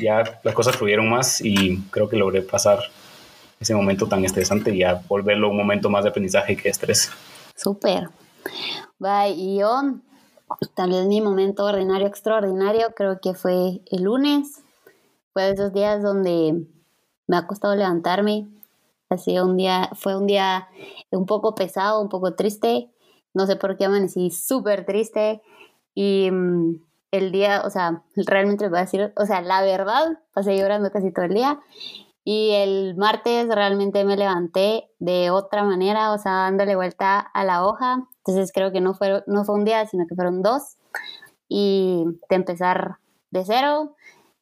ya 0.02 0.40
las 0.44 0.54
cosas 0.54 0.76
fluyeron 0.76 1.10
más 1.10 1.42
y 1.42 1.78
creo 1.90 2.10
que 2.10 2.18
logré 2.18 2.42
pasar 2.42 2.80
ese 3.60 3.74
momento 3.74 4.08
tan 4.08 4.26
estresante 4.26 4.74
y 4.74 4.80
ya 4.80 5.02
volverlo 5.08 5.50
un 5.50 5.58
momento 5.58 5.90
más 5.90 6.04
de 6.04 6.10
aprendizaje 6.10 6.56
que 6.56 6.70
estrés. 6.70 7.12
Súper. 7.56 8.10
Bye. 9.00 9.34
Y 9.36 9.60
yo, 9.60 9.82
vez 10.78 11.06
mi 11.08 11.22
momento 11.22 11.66
ordinario, 11.66 12.08
extraordinario, 12.08 12.94
creo 12.96 13.20
que 13.22 13.34
fue 13.34 13.82
el 13.92 14.04
lunes. 14.04 14.62
Fue 15.34 15.44
de 15.44 15.52
esos 15.52 15.74
días 15.74 16.02
donde 16.04 16.66
me 17.28 17.38
ha 17.38 17.48
costado 17.48 17.76
levantarme. 17.76 18.48
Ha 19.10 19.18
sido 19.18 19.46
un 19.46 19.58
día, 19.58 19.90
fue 19.94 20.18
un 20.18 20.28
día 20.28 20.68
un 21.12 21.26
poco 21.26 21.56
pesado, 21.56 22.02
un 22.02 22.10
poco 22.10 22.36
triste. 22.36 22.90
No 23.34 23.46
sé 23.46 23.56
por 23.56 23.78
qué 23.78 23.86
amanecí 23.86 24.32
súper 24.32 24.86
triste. 24.86 25.42
Y 25.94 26.30
mm, 26.32 26.82
el 27.12 27.32
día, 27.32 27.64
o 27.66 27.70
sea, 27.70 28.04
realmente 28.16 28.66
les 28.66 28.72
voy 28.72 28.80
a 28.80 28.84
decir, 28.84 29.14
o 29.16 29.26
sea, 29.26 29.42
la 29.42 29.62
verdad, 29.62 30.20
pasé 30.34 30.58
llorando 30.58 30.92
casi 30.92 31.12
todo 31.12 31.26
el 31.26 31.34
día 31.34 31.60
Y 32.28 32.52
el 32.52 32.96
martes 32.98 33.48
realmente 33.48 34.04
me 34.04 34.18
levanté 34.18 34.90
de 34.98 35.30
otra 35.30 35.64
manera, 35.64 36.12
o 36.12 36.18
sea, 36.18 36.32
dándole 36.32 36.76
vuelta 36.76 37.20
a 37.20 37.44
la 37.44 37.66
hoja. 37.66 38.08
Entonces 38.18 38.52
creo 38.52 38.72
que 38.72 38.82
no 38.82 38.96
fue, 38.96 39.24
no 39.28 39.46
fue 39.46 39.56
un 39.56 39.64
día, 39.64 39.86
sino 39.86 40.08
que 40.08 40.16
fueron 40.16 40.42
dos. 40.42 40.76
Y 41.48 42.04
de 42.28 42.36
empezar 42.36 42.98
de 43.30 43.46
cero 43.46 43.96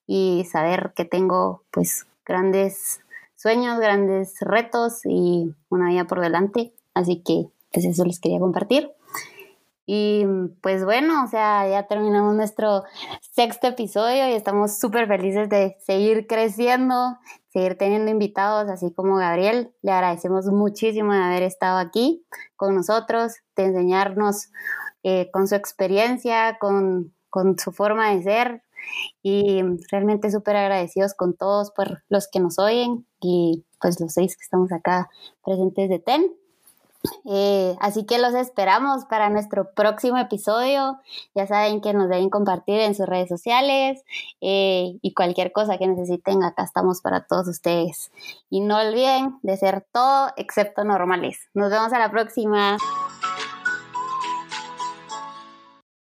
y 0.07 0.45
saber 0.49 0.93
que 0.95 1.03
tengo 1.03 1.63
pues 1.71 2.07
grandes 2.25 3.01
sueños, 3.35 3.77
grandes 3.79 4.37
retos 4.39 5.01
y 5.05 5.53
una 5.69 5.89
vida 5.89 6.05
por 6.05 6.21
delante. 6.21 6.73
Así 6.93 7.21
que 7.21 7.49
pues 7.73 7.85
eso 7.85 8.05
les 8.05 8.21
quería 8.21 8.39
compartir. 8.39 8.91
Y 9.85 10.25
pues 10.61 10.85
bueno, 10.85 11.25
o 11.25 11.27
sea, 11.27 11.67
ya 11.67 11.87
terminamos 11.87 12.35
nuestro 12.35 12.83
sexto 13.19 13.67
episodio 13.67 14.29
y 14.29 14.33
estamos 14.33 14.79
súper 14.79 15.07
felices 15.07 15.49
de 15.49 15.75
seguir 15.81 16.25
creciendo, 16.25 17.17
seguir 17.53 17.77
teniendo 17.77 18.09
invitados, 18.09 18.69
así 18.69 18.91
como 18.91 19.15
Gabriel. 19.15 19.73
Le 19.83 19.91
agradecemos 19.91 20.47
muchísimo 20.47 21.13
de 21.13 21.19
haber 21.19 21.43
estado 21.43 21.77
aquí 21.77 22.25
con 22.55 22.73
nosotros, 22.73 23.33
de 23.55 23.65
enseñarnos 23.65 24.49
eh, 25.03 25.29
con 25.31 25.47
su 25.47 25.55
experiencia, 25.55 26.57
con, 26.59 27.13
con 27.29 27.57
su 27.59 27.71
forma 27.71 28.09
de 28.13 28.23
ser 28.23 28.63
y 29.21 29.61
realmente 29.91 30.31
súper 30.31 30.55
agradecidos 30.57 31.13
con 31.13 31.35
todos 31.35 31.71
por 31.71 32.03
los 32.09 32.27
que 32.27 32.39
nos 32.39 32.59
oyen 32.59 33.05
y 33.21 33.63
pues 33.79 33.99
los 34.01 34.13
seis 34.13 34.35
que 34.35 34.43
estamos 34.43 34.71
acá 34.71 35.09
presentes 35.45 35.89
de 35.89 35.99
TEN. 35.99 36.33
Eh, 37.25 37.75
así 37.79 38.05
que 38.05 38.17
los 38.17 38.33
esperamos 38.33 39.05
para 39.05 39.29
nuestro 39.29 39.73
próximo 39.73 40.17
episodio. 40.17 40.99
Ya 41.35 41.47
saben 41.47 41.81
que 41.81 41.93
nos 41.93 42.09
deben 42.09 42.29
compartir 42.29 42.79
en 42.79 42.95
sus 42.95 43.05
redes 43.05 43.29
sociales 43.29 44.03
eh, 44.41 44.97
y 45.01 45.13
cualquier 45.13 45.51
cosa 45.51 45.77
que 45.77 45.87
necesiten, 45.87 46.43
acá 46.43 46.63
estamos 46.63 47.01
para 47.01 47.25
todos 47.25 47.47
ustedes. 47.47 48.11
Y 48.49 48.61
no 48.61 48.77
olviden 48.77 49.37
de 49.41 49.57
ser 49.57 49.85
todo 49.91 50.31
excepto 50.37 50.83
normales. 50.83 51.39
Nos 51.53 51.71
vemos 51.71 51.91
a 51.93 51.99
la 51.99 52.09
próxima. 52.09 52.77